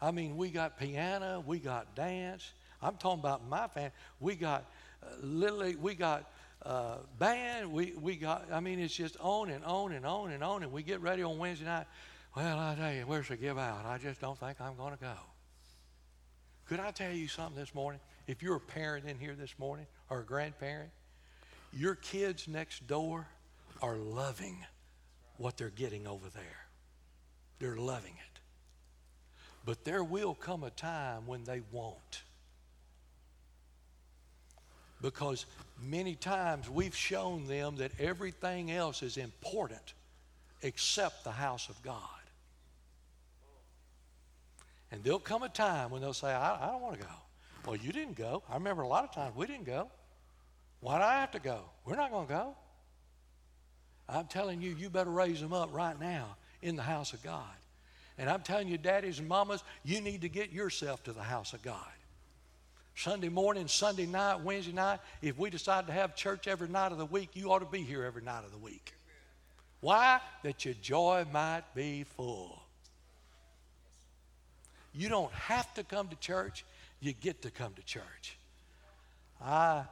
I 0.00 0.10
mean, 0.10 0.36
we 0.36 0.50
got 0.50 0.78
piano, 0.78 1.42
we 1.46 1.58
got 1.58 1.94
dance. 1.94 2.52
I'm 2.82 2.96
talking 2.96 3.20
about 3.20 3.48
my 3.48 3.68
family. 3.68 3.92
We 4.20 4.34
got 4.34 4.70
uh, 5.02 5.06
literally, 5.22 5.76
we 5.76 5.94
got 5.94 6.30
uh, 6.64 6.98
band. 7.18 7.72
We, 7.72 7.94
we 8.00 8.16
got, 8.16 8.46
I 8.52 8.60
mean, 8.60 8.78
it's 8.78 8.94
just 8.94 9.16
on 9.20 9.50
and 9.50 9.64
on 9.64 9.92
and 9.92 10.04
on 10.04 10.32
and 10.32 10.42
on. 10.42 10.62
And 10.62 10.72
we 10.72 10.82
get 10.82 11.00
ready 11.00 11.22
on 11.22 11.38
Wednesday 11.38 11.64
night. 11.64 11.86
Well, 12.36 12.58
I 12.58 12.74
tell 12.74 12.92
you, 12.92 13.02
where's 13.02 13.28
the 13.28 13.36
give 13.36 13.56
out? 13.56 13.86
I 13.86 13.98
just 13.98 14.20
don't 14.20 14.38
think 14.38 14.60
I'm 14.60 14.76
going 14.76 14.92
to 14.92 15.00
go. 15.00 15.14
Could 16.66 16.80
I 16.80 16.90
tell 16.90 17.12
you 17.12 17.28
something 17.28 17.58
this 17.58 17.74
morning? 17.74 18.00
If 18.26 18.42
you're 18.42 18.56
a 18.56 18.60
parent 18.60 19.06
in 19.06 19.18
here 19.18 19.34
this 19.34 19.54
morning 19.58 19.86
or 20.10 20.20
a 20.20 20.24
grandparent, 20.24 20.90
your 21.72 21.94
kids 21.94 22.48
next 22.48 22.86
door 22.86 23.26
are 23.80 23.96
loving 23.96 24.58
what 25.36 25.56
they're 25.56 25.70
getting 25.70 26.06
over 26.06 26.28
there. 26.28 26.66
They're 27.58 27.76
loving 27.76 28.14
it. 28.14 28.35
But 29.66 29.84
there 29.84 30.04
will 30.04 30.34
come 30.34 30.62
a 30.62 30.70
time 30.70 31.26
when 31.26 31.42
they 31.42 31.60
won't. 31.72 32.22
Because 35.02 35.44
many 35.82 36.14
times 36.14 36.70
we've 36.70 36.96
shown 36.96 37.48
them 37.48 37.76
that 37.76 37.90
everything 37.98 38.70
else 38.70 39.02
is 39.02 39.16
important 39.16 39.92
except 40.62 41.24
the 41.24 41.32
house 41.32 41.68
of 41.68 41.82
God. 41.82 42.00
And 44.92 45.02
there'll 45.02 45.18
come 45.18 45.42
a 45.42 45.48
time 45.48 45.90
when 45.90 46.00
they'll 46.00 46.14
say, 46.14 46.32
I, 46.32 46.68
I 46.68 46.70
don't 46.70 46.80
want 46.80 47.00
to 47.00 47.02
go. 47.04 47.12
Well, 47.66 47.76
you 47.76 47.92
didn't 47.92 48.16
go. 48.16 48.44
I 48.48 48.54
remember 48.54 48.82
a 48.82 48.88
lot 48.88 49.02
of 49.02 49.12
times 49.12 49.34
we 49.34 49.46
didn't 49.46 49.66
go. 49.66 49.90
Why 50.78 50.98
do 50.98 51.04
I 51.04 51.14
have 51.14 51.32
to 51.32 51.40
go? 51.40 51.62
We're 51.84 51.96
not 51.96 52.12
going 52.12 52.28
to 52.28 52.32
go. 52.32 52.56
I'm 54.08 54.26
telling 54.26 54.62
you, 54.62 54.76
you 54.78 54.90
better 54.90 55.10
raise 55.10 55.40
them 55.40 55.52
up 55.52 55.74
right 55.74 55.98
now 55.98 56.36
in 56.62 56.76
the 56.76 56.82
house 56.82 57.12
of 57.12 57.22
God. 57.24 57.42
And 58.18 58.30
I'm 58.30 58.40
telling 58.40 58.68
you, 58.68 58.78
daddies 58.78 59.18
and 59.18 59.28
mamas, 59.28 59.62
you 59.84 60.00
need 60.00 60.22
to 60.22 60.28
get 60.28 60.50
yourself 60.50 61.02
to 61.04 61.12
the 61.12 61.22
house 61.22 61.52
of 61.52 61.62
God. 61.62 61.84
Sunday 62.94 63.28
morning, 63.28 63.68
Sunday 63.68 64.06
night, 64.06 64.40
Wednesday 64.40 64.72
night, 64.72 65.00
if 65.20 65.38
we 65.38 65.50
decide 65.50 65.86
to 65.86 65.92
have 65.92 66.16
church 66.16 66.48
every 66.48 66.68
night 66.68 66.92
of 66.92 66.98
the 66.98 67.04
week, 67.04 67.30
you 67.34 67.52
ought 67.52 67.58
to 67.58 67.66
be 67.66 67.82
here 67.82 68.04
every 68.04 68.22
night 68.22 68.44
of 68.44 68.52
the 68.52 68.58
week. 68.58 68.94
Why? 69.80 70.20
That 70.42 70.64
your 70.64 70.74
joy 70.80 71.26
might 71.30 71.62
be 71.74 72.04
full. 72.04 72.62
You 74.94 75.10
don't 75.10 75.32
have 75.32 75.72
to 75.74 75.84
come 75.84 76.08
to 76.08 76.16
church, 76.16 76.64
you 77.00 77.12
get 77.12 77.42
to 77.42 77.50
come 77.50 77.74
to 77.74 77.82
church. 77.82 78.38
I 79.44 79.84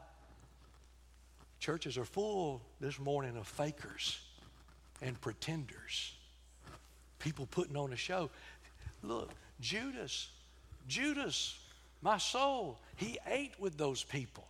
churches 1.65 1.97
are 1.97 2.05
full 2.05 2.61
this 2.79 2.99
morning 2.99 3.39
of 3.39 3.47
fakers 3.47 4.21
and 5.01 5.19
pretenders. 5.23 6.13
People 7.25 7.47
putting 7.51 7.75
on 7.75 7.91
a 7.91 7.97
show. 7.97 8.29
Look, 9.03 9.31
Judas, 9.59 10.29
Judas, 10.87 11.59
my 12.03 12.19
soul, 12.19 12.79
he 12.97 13.17
ate 13.27 13.53
with 13.59 13.79
those 13.79 14.05
people. 14.05 14.47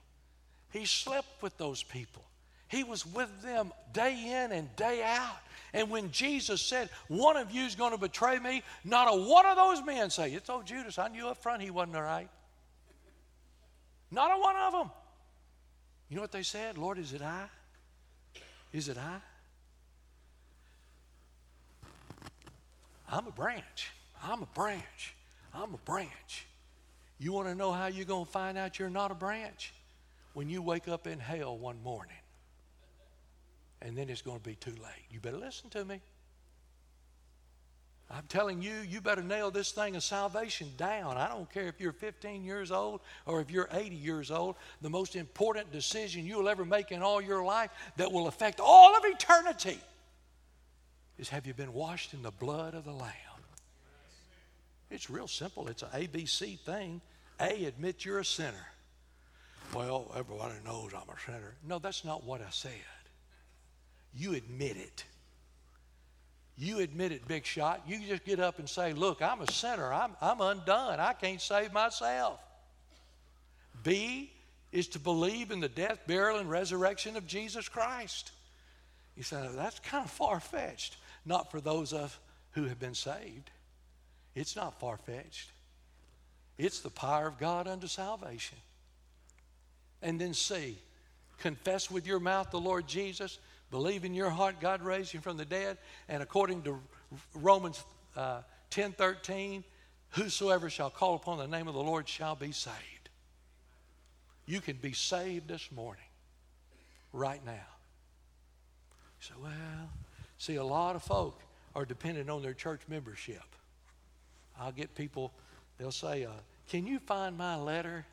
He 0.73 0.85
slept 0.85 1.41
with 1.41 1.57
those 1.57 1.85
people. 1.85 2.25
He 2.67 2.83
was 2.83 3.07
with 3.07 3.31
them 3.43 3.73
day 3.93 4.43
in 4.43 4.51
and 4.51 4.75
day 4.75 5.05
out. 5.05 5.37
And 5.73 5.89
when 5.89 6.11
Jesus 6.11 6.61
said, 6.61 6.89
One 7.07 7.37
of 7.37 7.53
you 7.53 7.63
is 7.63 7.77
going 7.77 7.93
to 7.93 7.99
betray 7.99 8.41
me, 8.41 8.65
not 8.85 9.07
a 9.07 9.17
one 9.17 9.47
of 9.47 9.55
those 9.55 9.81
men 9.85 10.11
say, 10.11 10.33
It's 10.33 10.51
old 10.51 10.67
Judas. 10.67 10.99
I 10.99 11.07
knew 11.07 11.29
up 11.29 11.41
front 11.41 11.63
he 11.63 11.71
wasn't 11.71 11.95
all 11.95 12.03
right. 12.03 12.29
Not 14.11 14.37
a 14.37 14.41
one 14.41 14.57
of 14.57 14.73
them. 14.73 14.91
You 16.09 16.17
know 16.17 16.23
what 16.23 16.33
they 16.33 16.43
said? 16.43 16.77
Lord, 16.77 16.99
is 16.99 17.13
it 17.13 17.23
I? 17.23 17.45
Is 18.73 18.89
it 18.89 18.99
I? 18.99 19.21
I'm 23.11 23.27
a 23.27 23.31
branch. 23.31 23.91
I'm 24.23 24.43
a 24.43 24.47
branch. 24.47 25.15
I'm 25.53 25.75
a 25.75 25.79
branch. 25.79 26.47
You 27.19 27.33
want 27.33 27.49
to 27.49 27.55
know 27.55 27.73
how 27.73 27.87
you're 27.87 28.05
going 28.05 28.25
to 28.25 28.31
find 28.31 28.59
out 28.59 28.79
you're 28.79 28.91
not 28.91 29.11
a 29.11 29.15
branch? 29.15 29.73
When 30.33 30.49
you 30.49 30.63
wake 30.63 30.89
up 30.89 31.07
in 31.07 31.21
hell 31.21 31.57
one 31.57 31.81
morning, 31.83 32.17
and 33.81 33.97
then 33.97 34.09
it's 34.09 34.23
going 34.23 34.39
to 34.39 34.43
be 34.43 34.57
too 34.57 34.73
late. 34.73 35.05
You 35.11 35.21
better 35.21 35.39
listen 35.39 35.71
to 35.71 35.85
me. 35.85 36.01
I'm 38.11 38.25
telling 38.29 38.61
you, 38.61 38.75
you 38.89 39.01
better 39.01 39.23
nail 39.23 39.51
this 39.51 39.73
thing 39.73 39.97
of 39.97 40.03
salvation 40.03 40.71
down. 40.77 41.17
I 41.17 41.29
don't 41.29 41.51
care 41.53 41.65
if 41.65 41.81
you're 41.81 41.93
15 41.93 42.45
years 42.45 42.71
old 42.71 43.01
or 43.27 43.41
if 43.41 43.51
you're 43.51 43.69
80 43.73 43.97
years 43.97 44.31
old. 44.31 44.57
The 44.83 44.91
most 44.91 45.17
important 45.17 45.73
decision 45.73 46.27
you'll 46.27 46.49
ever 46.49 46.65
make 46.65 46.93
in 46.93 47.03
all 47.03 47.21
your 47.21 47.45
life 47.45 47.71
that 47.97 48.11
will 48.11 48.27
affect 48.27 48.61
all 48.61 48.97
of 48.97 49.05
eternity 49.05 49.79
is 51.19 51.29
have 51.29 51.47
you 51.47 51.55
been 51.55 51.73
washed 51.73 52.15
in 52.15 52.23
the 52.23 52.31
blood 52.31 52.75
of 52.75 52.85
the 52.85 52.93
Lamb? 52.93 53.13
It's 54.91 55.11
real 55.11 55.29
simple. 55.29 55.69
It's 55.69 55.83
an 55.83 55.89
ABC 55.91 56.59
thing. 56.61 57.01
A, 57.41 57.65
admit 57.65 58.05
you're 58.05 58.21
a 58.21 58.25
sinner. 58.25 58.67
Well, 59.75 60.13
everybody 60.15 60.55
knows 60.65 60.93
I'm 60.95 61.09
a 61.09 61.19
sinner. 61.27 61.55
No, 61.67 61.79
that's 61.79 62.05
not 62.05 62.25
what 62.25 62.41
I 62.41 62.51
said. 62.51 62.71
You 64.15 64.35
admit 64.35 64.77
it. 64.77 65.05
You 66.57 66.79
admit 66.79 67.11
it, 67.11 67.27
big 67.27 67.45
shot. 67.45 67.83
You 67.87 67.99
just 68.07 68.25
get 68.25 68.39
up 68.39 68.61
and 68.61 68.69
say, 68.69 68.93
Look, 68.93 69.21
I'm 69.21 69.41
a 69.41 69.51
sinner. 69.51 69.93
I'm, 69.93 70.13
I'm 70.21 70.41
undone. 70.41 71.01
I 71.01 71.13
can't 71.13 71.41
save 71.41 71.73
myself. 71.73 72.39
B 73.83 74.31
is 74.71 74.87
to 74.89 75.01
believe 75.01 75.51
in 75.51 75.59
the 75.59 75.69
death, 75.69 76.01
burial, 76.07 76.39
and 76.39 76.49
resurrection 76.49 77.17
of 77.17 77.27
Jesus 77.27 77.69
Christ. 77.69 78.31
You 79.17 79.25
say, 79.25 79.49
That's 79.57 79.81
kind 79.81 80.05
of 80.05 80.11
far 80.11 80.39
fetched. 80.39 80.97
Not 81.25 81.51
for 81.51 81.61
those 81.61 81.93
of 81.93 82.19
who 82.53 82.65
have 82.65 82.79
been 82.79 82.95
saved. 82.95 83.51
It's 84.35 84.57
not 84.57 84.79
far 84.81 84.97
fetched. 84.97 85.51
It's 86.59 86.81
the 86.81 86.91
power 86.91 87.27
of 87.27 87.39
God 87.39 87.67
unto 87.67 87.87
salvation. 87.87 88.59
And 90.03 90.21
then 90.21 90.35
C, 90.35 90.79
confess 91.39 91.91
with 91.91 92.07
your 92.07 92.21
mouth 92.21 92.51
the 92.51 92.61
Lord 92.61 92.87
Jesus, 92.87 93.39
believe 93.71 94.05
in 94.05 94.15
your 94.15 94.31
heart 94.31 94.61
God 94.61 94.83
raised 94.83 95.13
him 95.13 95.21
from 95.21 95.37
the 95.37 95.45
dead, 95.45 95.79
and 96.09 96.23
according 96.23 96.63
to 96.63 96.79
Romans 97.35 97.83
uh, 98.17 98.43
10 98.71 98.93
13, 98.93 99.65
whosoever 100.11 100.71
shall 100.71 100.91
call 100.91 101.15
upon 101.15 101.39
the 101.39 101.47
name 101.47 101.69
of 101.69 101.75
the 101.75 101.83
Lord 101.83 102.09
shall 102.09 102.37
be 102.37 102.53
saved. 102.53 103.09
You 104.47 104.61
can 104.61 104.77
be 104.77 104.93
saved 104.93 105.49
this 105.49 105.73
morning, 105.73 106.05
right 107.13 107.45
now. 107.45 107.67
So, 109.21 109.35
well, 109.43 109.89
see, 110.45 110.57
a 110.57 110.65
lot 110.65 110.95
of 110.95 111.03
folk 111.03 111.41
are 111.75 111.85
dependent 111.85 112.29
on 112.29 112.43
their 112.43 112.55
church 112.55 112.83
membership. 112.89 113.43
I'll 114.61 114.73
get 114.73 114.95
people, 114.95 115.33
they'll 115.79 115.91
say, 115.91 116.25
uh, 116.25 116.31
Can 116.69 116.87
you 116.87 116.99
find 116.99 117.37
my 117.37 117.57
letter? 117.57 118.07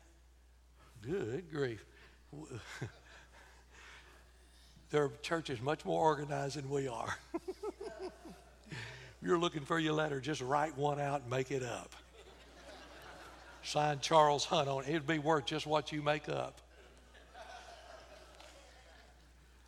Good 1.02 1.52
grief. 1.52 1.84
Their 4.90 5.10
church 5.22 5.50
is 5.50 5.60
much 5.60 5.84
more 5.84 6.00
organized 6.00 6.56
than 6.56 6.68
we 6.70 6.88
are. 6.88 7.16
You're 9.22 9.38
looking 9.38 9.64
for 9.64 9.78
your 9.78 9.92
letter, 9.92 10.20
just 10.20 10.40
write 10.40 10.76
one 10.76 11.00
out 11.00 11.22
and 11.22 11.30
make 11.30 11.50
it 11.50 11.62
up. 11.62 11.94
Sign 13.62 14.00
Charles 14.00 14.44
Hunt 14.44 14.68
on 14.68 14.84
it. 14.84 14.90
It'd 14.90 15.06
be 15.06 15.18
worth 15.18 15.46
just 15.46 15.66
what 15.66 15.92
you 15.92 16.02
make 16.02 16.28
up. 16.28 16.60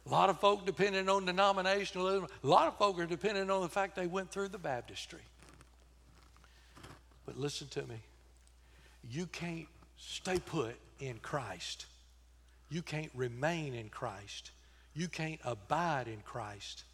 A 0.06 0.10
lot 0.10 0.28
of 0.28 0.38
folk 0.38 0.66
depending 0.66 1.08
on 1.08 1.26
denominationalism. 1.26 2.28
A 2.42 2.46
lot 2.46 2.68
of 2.68 2.76
folk 2.76 2.98
are 2.98 3.06
dependent 3.06 3.50
on 3.50 3.62
the 3.62 3.68
fact 3.68 3.96
they 3.96 4.06
went 4.06 4.30
through 4.30 4.48
the 4.48 4.58
baptistry. 4.58 5.22
But 7.24 7.38
listen 7.38 7.68
to 7.68 7.82
me. 7.82 7.96
You 9.10 9.26
can't 9.26 9.66
stay 9.96 10.38
put 10.38 10.76
in 11.00 11.18
Christ. 11.20 11.86
You 12.70 12.82
can't 12.82 13.10
remain 13.14 13.74
in 13.74 13.88
Christ. 13.88 14.50
You 14.94 15.08
can't 15.08 15.40
abide 15.44 16.06
in 16.06 16.20
Christ 16.24 16.84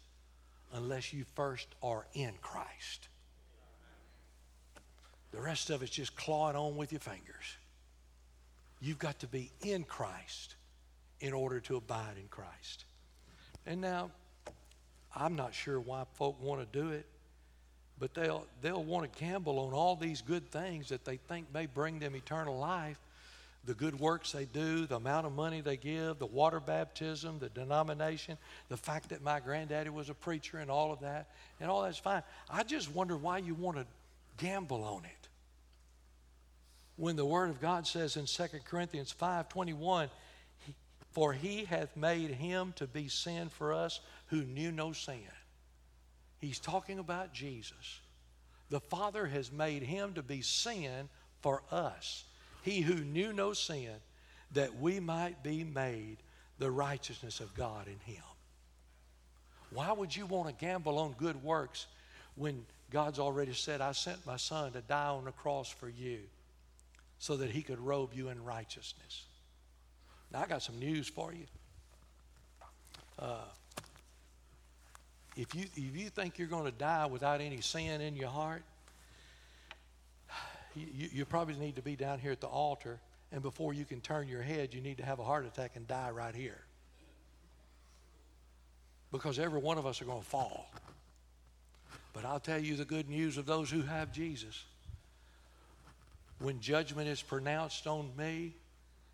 unless 0.73 1.11
you 1.11 1.25
first 1.35 1.67
are 1.83 2.05
in 2.13 2.33
Christ. 2.41 3.09
The 5.31 5.41
rest 5.41 5.69
of 5.69 5.81
it's 5.81 5.91
just 5.91 6.15
clawing 6.15 6.55
on 6.55 6.75
with 6.77 6.91
your 6.91 6.99
fingers. 6.99 7.57
You've 8.81 8.99
got 8.99 9.19
to 9.19 9.27
be 9.27 9.51
in 9.61 9.83
Christ 9.83 10.55
in 11.19 11.33
order 11.33 11.59
to 11.61 11.75
abide 11.75 12.17
in 12.17 12.27
Christ. 12.29 12.85
And 13.65 13.81
now, 13.81 14.11
I'm 15.15 15.35
not 15.35 15.53
sure 15.53 15.79
why 15.79 16.03
folk 16.13 16.41
want 16.41 16.61
to 16.61 16.79
do 16.79 16.89
it, 16.89 17.05
but 17.99 18.13
they'll, 18.13 18.45
they'll 18.61 18.83
want 18.83 19.11
to 19.11 19.19
gamble 19.19 19.59
on 19.59 19.73
all 19.73 19.95
these 19.95 20.21
good 20.21 20.49
things 20.51 20.89
that 20.89 21.05
they 21.05 21.17
think 21.17 21.53
may 21.53 21.65
bring 21.65 21.99
them 21.99 22.15
eternal 22.15 22.57
life 22.57 22.97
the 23.65 23.73
good 23.73 23.99
works 23.99 24.31
they 24.31 24.45
do, 24.45 24.87
the 24.87 24.95
amount 24.95 25.27
of 25.27 25.33
money 25.33 25.61
they 25.61 25.77
give, 25.77 26.17
the 26.17 26.25
water 26.25 26.59
baptism, 26.59 27.37
the 27.39 27.49
denomination, 27.49 28.37
the 28.69 28.77
fact 28.77 29.09
that 29.09 29.21
my 29.21 29.39
granddaddy 29.39 29.89
was 29.89 30.09
a 30.09 30.13
preacher 30.13 30.57
and 30.57 30.71
all 30.71 30.91
of 30.91 31.01
that, 31.01 31.27
and 31.59 31.69
all 31.69 31.83
that's 31.83 31.97
fine. 31.97 32.23
I 32.49 32.63
just 32.63 32.91
wonder 32.93 33.15
why 33.15 33.37
you 33.37 33.53
want 33.53 33.77
to 33.77 33.85
gamble 34.37 34.83
on 34.83 35.05
it. 35.05 35.27
When 36.97 37.15
the 37.15 37.25
Word 37.25 37.49
of 37.49 37.61
God 37.61 37.85
says 37.85 38.17
in 38.17 38.25
2 38.25 38.43
Corinthians 38.65 39.11
5 39.11 39.49
21, 39.49 40.09
For 41.11 41.33
he 41.33 41.65
hath 41.65 41.95
made 41.95 42.31
him 42.31 42.73
to 42.77 42.87
be 42.87 43.07
sin 43.07 43.49
for 43.49 43.73
us 43.73 43.99
who 44.27 44.43
knew 44.43 44.71
no 44.71 44.93
sin. 44.93 45.19
He's 46.39 46.59
talking 46.59 46.99
about 46.99 47.33
Jesus. 47.33 47.99
The 48.69 48.79
Father 48.79 49.27
has 49.27 49.51
made 49.51 49.83
him 49.83 50.13
to 50.13 50.23
be 50.23 50.41
sin 50.41 51.09
for 51.41 51.61
us 51.71 52.23
he 52.61 52.81
who 52.81 52.95
knew 52.95 53.33
no 53.33 53.53
sin, 53.53 53.95
that 54.53 54.79
we 54.79 54.99
might 54.99 55.43
be 55.43 55.63
made 55.63 56.17
the 56.59 56.69
righteousness 56.69 57.39
of 57.39 57.55
God 57.55 57.87
in 57.87 57.99
him. 58.13 58.23
Why 59.71 59.91
would 59.91 60.15
you 60.15 60.25
want 60.25 60.49
to 60.49 60.65
gamble 60.65 60.99
on 60.99 61.13
good 61.13 61.41
works 61.43 61.87
when 62.35 62.65
God's 62.91 63.19
already 63.19 63.53
said, 63.53 63.81
I 63.81 63.93
sent 63.93 64.25
my 64.25 64.35
son 64.35 64.73
to 64.73 64.81
die 64.81 65.07
on 65.07 65.25
the 65.25 65.31
cross 65.31 65.69
for 65.69 65.89
you 65.89 66.19
so 67.19 67.37
that 67.37 67.49
he 67.49 67.61
could 67.61 67.79
robe 67.79 68.11
you 68.13 68.29
in 68.29 68.43
righteousness? 68.43 69.25
Now, 70.33 70.41
I 70.41 70.47
got 70.47 70.61
some 70.63 70.79
news 70.79 71.07
for 71.07 71.33
you. 71.33 71.45
Uh, 73.19 73.35
if 75.35 75.53
you, 75.55 75.65
if 75.75 75.95
you 75.95 76.09
think 76.09 76.37
you're 76.37 76.47
going 76.47 76.65
to 76.65 76.71
die 76.71 77.05
without 77.05 77.41
any 77.41 77.61
sin 77.61 78.01
in 78.01 78.15
your 78.15 78.29
heart, 78.29 78.63
you, 80.75 81.09
you 81.11 81.25
probably 81.25 81.55
need 81.55 81.75
to 81.75 81.81
be 81.81 81.95
down 81.95 82.19
here 82.19 82.31
at 82.31 82.41
the 82.41 82.47
altar, 82.47 82.99
and 83.31 83.41
before 83.41 83.73
you 83.73 83.85
can 83.85 84.01
turn 84.01 84.27
your 84.27 84.41
head, 84.41 84.73
you 84.73 84.81
need 84.81 84.97
to 84.97 85.05
have 85.05 85.19
a 85.19 85.23
heart 85.23 85.45
attack 85.45 85.71
and 85.75 85.87
die 85.87 86.09
right 86.11 86.35
here. 86.35 86.59
Because 89.11 89.39
every 89.39 89.59
one 89.59 89.77
of 89.77 89.85
us 89.85 90.01
are 90.01 90.05
going 90.05 90.21
to 90.21 90.27
fall. 90.27 90.71
But 92.13 92.25
I'll 92.25 92.39
tell 92.39 92.59
you 92.59 92.75
the 92.75 92.85
good 92.85 93.09
news 93.09 93.37
of 93.37 93.45
those 93.45 93.69
who 93.69 93.81
have 93.81 94.11
Jesus. 94.11 94.63
When 96.39 96.59
judgment 96.59 97.07
is 97.07 97.21
pronounced 97.21 97.87
on 97.87 98.09
me, 98.17 98.53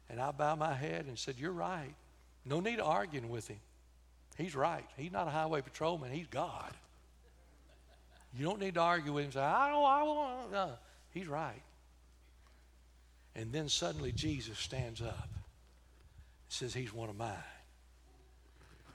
and 0.10 0.20
I 0.22 0.32
bow 0.32 0.56
my 0.56 0.74
head 0.74 1.06
and 1.08 1.18
said, 1.18 1.36
You're 1.38 1.52
right. 1.52 1.94
No 2.46 2.60
need 2.60 2.80
arguing 2.80 3.30
with 3.30 3.48
him. 3.48 3.60
He's 4.38 4.56
right. 4.56 4.86
He's 4.96 5.12
not 5.12 5.28
a 5.28 5.32
highway 5.32 5.62
patrolman, 5.62 6.12
he's 6.12 6.28
God. 6.28 6.72
You 8.38 8.46
don't 8.46 8.60
need 8.60 8.76
to 8.76 8.82
argue 8.82 9.14
with 9.14 9.24
him 9.24 9.26
and 9.26 9.34
say, 9.34 9.40
I 9.40 9.70
don't, 9.70 9.86
I 9.86 10.04
want. 10.04 10.52
No. 10.52 10.72
He's 11.12 11.28
right. 11.28 11.62
And 13.36 13.52
then 13.52 13.70
suddenly 13.70 14.12
Jesus 14.12 14.58
stands 14.58 15.02
up 15.02 15.30
and 15.32 15.44
says, 16.50 16.74
He's 16.74 16.94
one 16.94 17.10
of 17.10 17.18
mine. 17.18 17.36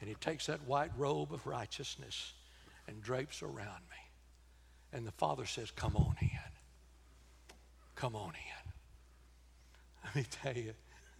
And 0.00 0.08
he 0.08 0.16
takes 0.16 0.46
that 0.46 0.62
white 0.66 0.90
robe 0.96 1.32
of 1.32 1.46
righteousness 1.46 2.32
and 2.88 3.00
drapes 3.02 3.42
around 3.42 3.56
me. 3.90 4.02
And 4.92 5.06
the 5.06 5.12
Father 5.12 5.46
says, 5.46 5.70
Come 5.70 5.96
on 5.96 6.16
in. 6.20 6.28
Come 7.94 8.16
on 8.16 8.32
in. 8.34 8.72
Let 10.04 10.16
me 10.16 10.26
tell 10.30 10.56
you, 10.56 10.74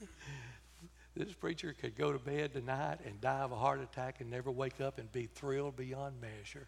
this 1.16 1.32
preacher 1.34 1.74
could 1.78 1.96
go 1.96 2.12
to 2.12 2.18
bed 2.18 2.52
tonight 2.52 2.98
and 3.06 3.20
die 3.20 3.40
of 3.40 3.52
a 3.52 3.56
heart 3.56 3.80
attack 3.80 4.20
and 4.20 4.30
never 4.30 4.50
wake 4.50 4.80
up 4.80 4.98
and 4.98 5.10
be 5.12 5.26
thrilled 5.26 5.76
beyond 5.76 6.20
measure 6.20 6.66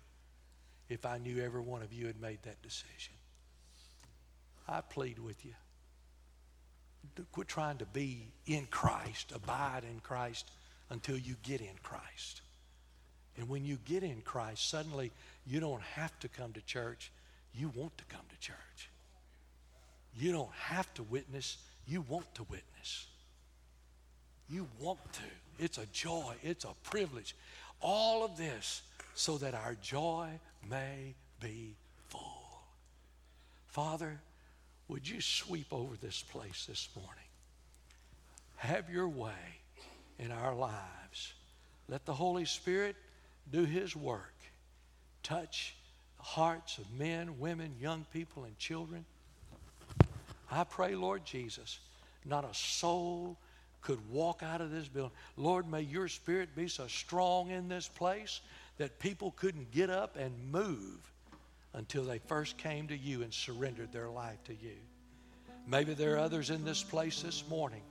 if 0.88 1.06
I 1.06 1.18
knew 1.18 1.42
every 1.42 1.60
one 1.60 1.82
of 1.82 1.92
you 1.92 2.06
had 2.06 2.20
made 2.20 2.42
that 2.42 2.60
decision. 2.62 3.14
I 4.68 4.80
plead 4.80 5.18
with 5.18 5.44
you. 5.44 5.54
Quit 7.32 7.48
trying 7.48 7.78
to 7.78 7.86
be 7.86 8.32
in 8.46 8.66
Christ, 8.70 9.32
abide 9.34 9.82
in 9.84 10.00
Christ 10.00 10.50
until 10.90 11.18
you 11.18 11.34
get 11.42 11.60
in 11.60 11.76
Christ. 11.82 12.40
And 13.36 13.48
when 13.48 13.64
you 13.64 13.78
get 13.84 14.02
in 14.02 14.20
Christ, 14.22 14.68
suddenly 14.68 15.10
you 15.46 15.60
don't 15.60 15.82
have 15.82 16.18
to 16.20 16.28
come 16.28 16.52
to 16.52 16.60
church. 16.62 17.10
You 17.54 17.70
want 17.74 17.96
to 17.98 18.04
come 18.04 18.24
to 18.30 18.40
church. 18.40 18.90
You 20.16 20.32
don't 20.32 20.52
have 20.52 20.92
to 20.94 21.02
witness. 21.02 21.58
You 21.86 22.02
want 22.02 22.32
to 22.36 22.44
witness. 22.44 23.06
You 24.48 24.68
want 24.78 25.00
to. 25.14 25.64
It's 25.64 25.78
a 25.78 25.86
joy, 25.86 26.34
it's 26.42 26.64
a 26.64 26.74
privilege. 26.82 27.34
All 27.80 28.24
of 28.24 28.36
this 28.36 28.82
so 29.14 29.38
that 29.38 29.54
our 29.54 29.76
joy 29.80 30.28
may 30.68 31.14
be 31.40 31.76
full. 32.08 32.62
Father, 33.68 34.20
would 34.88 35.08
you 35.08 35.20
sweep 35.20 35.72
over 35.72 35.96
this 35.96 36.22
place 36.22 36.66
this 36.66 36.88
morning? 36.96 37.24
Have 38.56 38.90
your 38.90 39.08
way 39.08 39.30
in 40.18 40.30
our 40.30 40.54
lives. 40.54 41.34
Let 41.88 42.04
the 42.04 42.14
Holy 42.14 42.44
Spirit 42.44 42.96
do 43.50 43.64
His 43.64 43.94
work. 43.94 44.34
Touch 45.22 45.74
the 46.18 46.24
hearts 46.24 46.78
of 46.78 46.90
men, 46.98 47.38
women, 47.38 47.74
young 47.80 48.06
people, 48.12 48.44
and 48.44 48.58
children. 48.58 49.04
I 50.50 50.64
pray, 50.64 50.94
Lord 50.94 51.24
Jesus, 51.24 51.78
not 52.24 52.44
a 52.44 52.54
soul 52.54 53.36
could 53.84 54.00
walk 54.10 54.42
out 54.42 54.60
of 54.60 54.72
this 54.72 54.88
building. 54.88 55.12
Lord, 55.36 55.70
may 55.70 55.82
your 55.82 56.08
spirit 56.08 56.56
be 56.56 56.66
so 56.66 56.86
strong 56.88 57.50
in 57.50 57.68
this 57.68 57.86
place 57.86 58.40
that 58.78 58.98
people 58.98 59.32
couldn't 59.36 59.70
get 59.70 59.90
up 59.90 60.16
and 60.16 60.32
move 60.50 60.98
until 61.74 62.02
they 62.04 62.18
first 62.18 62.56
came 62.56 62.88
to 62.88 62.96
you 62.96 63.22
and 63.22 63.32
surrendered 63.32 63.92
their 63.92 64.08
life 64.08 64.42
to 64.44 64.52
you. 64.54 64.76
Maybe 65.68 65.94
there 65.94 66.14
are 66.14 66.18
others 66.18 66.50
in 66.50 66.64
this 66.64 66.82
place 66.82 67.22
this 67.22 67.44
morning. 67.48 67.82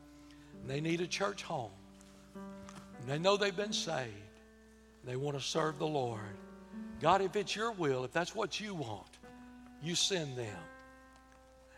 And 0.62 0.70
they 0.70 0.82
need 0.82 1.02
a 1.02 1.08
church 1.08 1.44
home. 1.44 1.72
And 2.36 3.08
they 3.08 3.20
know 3.20 3.38
they've 3.38 3.56
been 3.56 3.74
saved. 3.74 4.10
They 5.06 5.16
want 5.16 5.38
to 5.38 5.44
serve 5.44 5.80
the 5.80 5.88
Lord. 5.88 6.20
God, 7.02 7.22
if 7.22 7.36
it's 7.36 7.56
your 7.56 7.72
will, 7.72 8.04
if 8.04 8.12
that's 8.12 8.34
what 8.34 8.60
you 8.60 8.74
want, 8.74 9.10
you 9.82 9.96
send 9.96 10.38
them. 10.38 10.58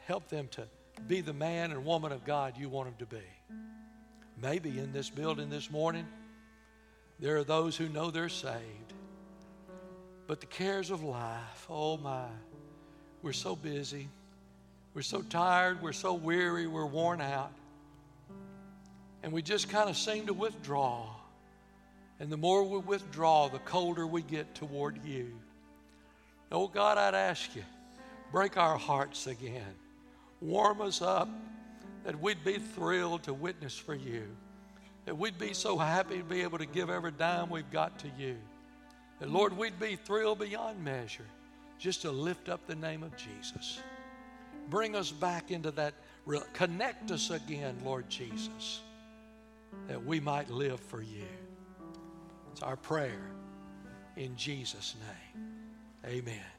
Help 0.05 0.29
them 0.29 0.47
to 0.51 0.67
be 1.07 1.21
the 1.21 1.33
man 1.33 1.71
and 1.71 1.83
woman 1.83 2.11
of 2.11 2.23
God 2.23 2.53
you 2.57 2.69
want 2.69 2.87
them 2.87 3.07
to 3.07 3.15
be. 3.15 3.23
Maybe 4.45 4.77
in 4.77 4.93
this 4.93 5.09
building 5.09 5.49
this 5.49 5.71
morning, 5.71 6.05
there 7.19 7.35
are 7.37 7.43
those 7.43 7.75
who 7.75 7.89
know 7.89 8.11
they're 8.11 8.29
saved. 8.29 8.93
But 10.27 10.39
the 10.39 10.45
cares 10.45 10.91
of 10.91 11.03
life, 11.03 11.65
oh 11.67 11.97
my, 11.97 12.27
we're 13.23 13.33
so 13.33 13.55
busy. 13.55 14.07
We're 14.93 15.01
so 15.01 15.23
tired. 15.23 15.81
We're 15.81 15.93
so 15.93 16.13
weary. 16.13 16.67
We're 16.67 16.85
worn 16.85 17.21
out. 17.21 17.53
And 19.23 19.33
we 19.33 19.41
just 19.41 19.67
kind 19.67 19.89
of 19.89 19.97
seem 19.97 20.27
to 20.27 20.33
withdraw. 20.33 21.07
And 22.19 22.29
the 22.29 22.37
more 22.37 22.63
we 22.63 22.77
withdraw, 22.77 23.49
the 23.49 23.57
colder 23.59 24.05
we 24.05 24.21
get 24.21 24.53
toward 24.53 25.03
you. 25.03 25.33
Oh 26.51 26.67
God, 26.67 26.99
I'd 26.99 27.15
ask 27.15 27.55
you, 27.55 27.63
break 28.31 28.57
our 28.57 28.77
hearts 28.77 29.25
again. 29.25 29.73
Warm 30.39 30.81
us 30.81 31.01
up 31.01 31.29
that 32.05 32.21
we'd 32.21 32.43
be 32.45 32.59
thrilled 32.59 33.23
to 33.23 33.33
witness 33.33 33.77
for 33.77 33.95
you, 33.95 34.23
that 35.05 35.17
we'd 35.17 35.37
be 35.37 35.53
so 35.53 35.77
happy 35.77 36.19
to 36.19 36.23
be 36.23 36.41
able 36.41 36.59
to 36.59 36.65
give 36.65 36.89
every 36.89 37.11
dime 37.11 37.49
we've 37.49 37.71
got 37.71 37.99
to 37.99 38.07
you, 38.17 38.37
that 39.19 39.29
Lord, 39.29 39.57
we'd 39.57 39.79
be 39.79 39.95
thrilled 39.95 40.39
beyond 40.39 40.83
measure 40.83 41.25
just 41.77 42.03
to 42.03 42.11
lift 42.11 42.47
up 42.47 42.65
the 42.67 42.75
name 42.75 43.03
of 43.03 43.15
Jesus. 43.17 43.79
Bring 44.69 44.95
us 44.95 45.11
back 45.11 45.51
into 45.51 45.71
that, 45.71 45.93
connect 46.53 47.11
us 47.11 47.31
again, 47.31 47.77
Lord 47.83 48.09
Jesus, 48.09 48.81
that 49.87 50.03
we 50.03 50.19
might 50.19 50.49
live 50.49 50.79
for 50.79 51.01
you. 51.01 51.25
It's 52.51 52.61
our 52.61 52.77
prayer 52.77 53.31
in 54.15 54.35
Jesus' 54.35 54.95
name. 55.35 55.47
Amen. 56.05 56.54